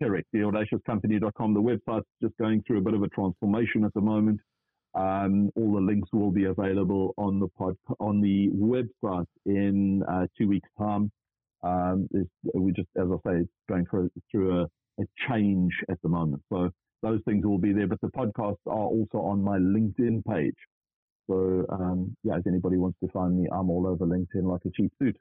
Correct. 0.02 0.28
The 0.34 0.40
audaciouscompany.com. 0.40 1.54
The 1.54 1.62
website's 1.62 2.08
just 2.22 2.38
going 2.38 2.64
through 2.66 2.80
a 2.80 2.82
bit 2.82 2.94
of 2.94 3.04
a 3.04 3.10
transformation 3.10 3.86
at 3.86 3.94
the 3.94 4.02
moment. 4.02 4.40
Um, 4.96 5.52
all 5.56 5.74
the 5.74 5.82
links 5.82 6.10
will 6.14 6.32
be 6.32 6.46
available 6.46 7.14
on 7.18 7.40
the 7.40 7.50
pod, 7.50 7.76
on 8.00 8.22
the 8.22 8.50
website 8.52 9.26
in 9.46 10.04
uh, 10.04 10.28
two 10.38 10.48
weeks' 10.48 10.70
time. 10.78 11.12
Um, 11.64 12.08
we 12.54 12.72
just, 12.72 12.88
as 12.98 13.08
I 13.12 13.30
say, 13.30 13.48
going 13.68 13.86
through, 13.90 14.10
through 14.32 14.62
a, 14.62 14.64
a, 15.02 15.06
change 15.28 15.74
at 15.90 16.02
the 16.02 16.10
moment. 16.10 16.44
So 16.52 16.70
those 17.02 17.20
things 17.26 17.46
will 17.46 17.58
be 17.58 17.74
there, 17.74 17.88
but 17.88 18.00
the 18.02 18.08
podcasts 18.08 18.66
are 18.68 18.88
also 18.88 19.18
on 19.18 19.44
my 19.44 19.58
LinkedIn 19.58 20.24
page. 20.26 20.56
So 21.28 21.66
um, 21.70 22.16
yeah, 22.24 22.38
if 22.38 22.48
anybody 22.48 22.78
wants 22.78 23.00
to 23.04 23.10
find 23.10 23.38
me, 23.38 23.48
I'm 23.52 23.70
all 23.70 23.88
over 23.88 24.06
LinkedIn 24.06 24.44
like 24.44 24.62
a 24.66 24.70
cheap 24.70 24.92
suit. 25.00 25.18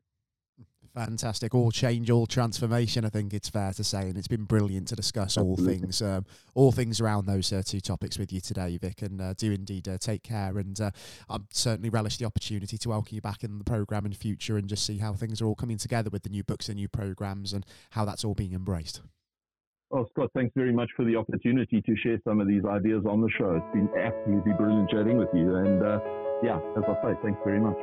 Fantastic. 0.95 1.57
All 1.57 1.73
change, 1.73 2.09
all 2.09 2.25
transformation. 2.25 3.05
I 3.05 3.09
think 3.09 3.35
it's 3.35 3.49
fair 3.49 3.73
to 3.73 3.83
say, 3.83 4.03
and 4.03 4.17
it's 4.17 4.29
been 4.29 4.45
brilliant 4.45 4.87
to 4.89 4.97
discuss 4.97 5.37
all 5.37 5.57
things, 5.57 6.01
um, 6.01 6.25
all 6.55 6.71
things 6.71 7.01
around 7.01 7.27
those 7.27 7.53
uh, 7.53 7.63
two 7.67 7.81
topics 7.81 8.17
with 8.17 8.33
you 8.33 8.41
today, 8.41 8.77
Vic. 8.77 9.03
And 9.03 9.21
uh, 9.21 9.35
do 9.37 9.51
indeed 9.51 9.89
uh, 9.89 9.99
take 9.99 10.23
care. 10.23 10.57
And 10.57 10.81
uh, 10.81 10.93
I'm 11.29 11.49
certainly 11.51 11.91
relish 11.91 12.19
the 12.19 12.27
opportunity 12.27 12.79
to 12.79 12.89
welcome 12.89 13.17
you 13.17 13.21
back 13.21 13.43
in 13.43 13.59
the 13.59 13.65
program 13.65 14.07
in 14.07 14.13
future 14.13 14.57
and 14.57 14.69
just 14.69 14.87
see 14.87 14.99
how 14.99 15.15
things 15.15 15.43
are 15.43 15.47
all 15.47 15.57
coming 15.57 15.79
together 15.79 16.11
with 16.11 16.23
the 16.23 16.31
new 16.31 16.45
books 16.45 16.69
and 16.69 16.77
new 16.77 16.89
programs 16.89 17.53
and 17.53 17.67
how 17.91 18.05
that's 18.05 18.25
all 18.25 18.35
being 18.35 18.53
embraced. 18.53 19.03
Oh, 19.91 20.07
Scott, 20.11 20.31
thanks 20.35 20.53
very 20.55 20.73
much 20.73 20.91
for 20.97 21.05
the 21.05 21.17
opportunity 21.17 21.83
to 21.83 21.97
share 21.97 22.21
some 22.25 22.41
of 22.41 22.47
these 22.47 22.65
ideas 22.65 23.05
on 23.05 23.21
the 23.21 23.31
show. 23.37 23.57
It's 23.57 23.75
been 23.75 23.89
absolutely 23.99 24.53
brilliant 24.53 24.91
chatting 24.91 25.19
with 25.19 25.29
you. 25.35 25.57
And 25.57 25.83
uh, 25.83 25.99
yeah, 26.43 26.59
as 26.77 26.85
I 26.85 26.95
say, 27.03 27.19
thanks 27.23 27.41
very 27.45 27.61
much. 27.61 27.77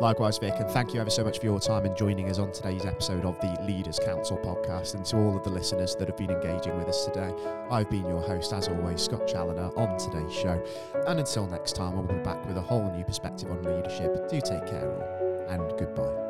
Likewise, 0.00 0.38
Vic, 0.38 0.54
and 0.60 0.70
thank 0.70 0.94
you 0.94 1.00
ever 1.00 1.10
so 1.10 1.24
much 1.24 1.40
for 1.40 1.44
your 1.46 1.58
time 1.58 1.84
and 1.84 1.96
joining 1.96 2.30
us 2.30 2.38
on 2.38 2.52
today's 2.52 2.84
episode 2.84 3.24
of 3.24 3.38
the 3.40 3.58
Leaders 3.66 3.98
Council 3.98 4.36
podcast. 4.38 4.94
And 4.94 5.04
to 5.06 5.16
all 5.16 5.36
of 5.36 5.42
the 5.42 5.50
listeners 5.50 5.96
that 5.96 6.06
have 6.06 6.16
been 6.16 6.30
engaging 6.30 6.76
with 6.78 6.86
us 6.88 7.04
today, 7.04 7.34
I've 7.68 7.90
been 7.90 8.06
your 8.06 8.22
host, 8.22 8.52
as 8.52 8.68
always, 8.68 9.02
Scott 9.02 9.26
Challoner, 9.26 9.70
on 9.76 9.98
today's 9.98 10.32
show. 10.32 10.62
And 11.08 11.18
until 11.18 11.48
next 11.48 11.74
time, 11.74 11.94
I 11.94 11.96
will 11.96 12.14
be 12.14 12.22
back 12.22 12.44
with 12.46 12.56
a 12.56 12.62
whole 12.62 12.90
new 12.92 13.04
perspective 13.04 13.50
on 13.50 13.62
leadership. 13.64 14.28
Do 14.28 14.40
take 14.40 14.66
care, 14.66 14.88
all, 14.88 15.46
and 15.48 15.76
goodbye. 15.76 16.27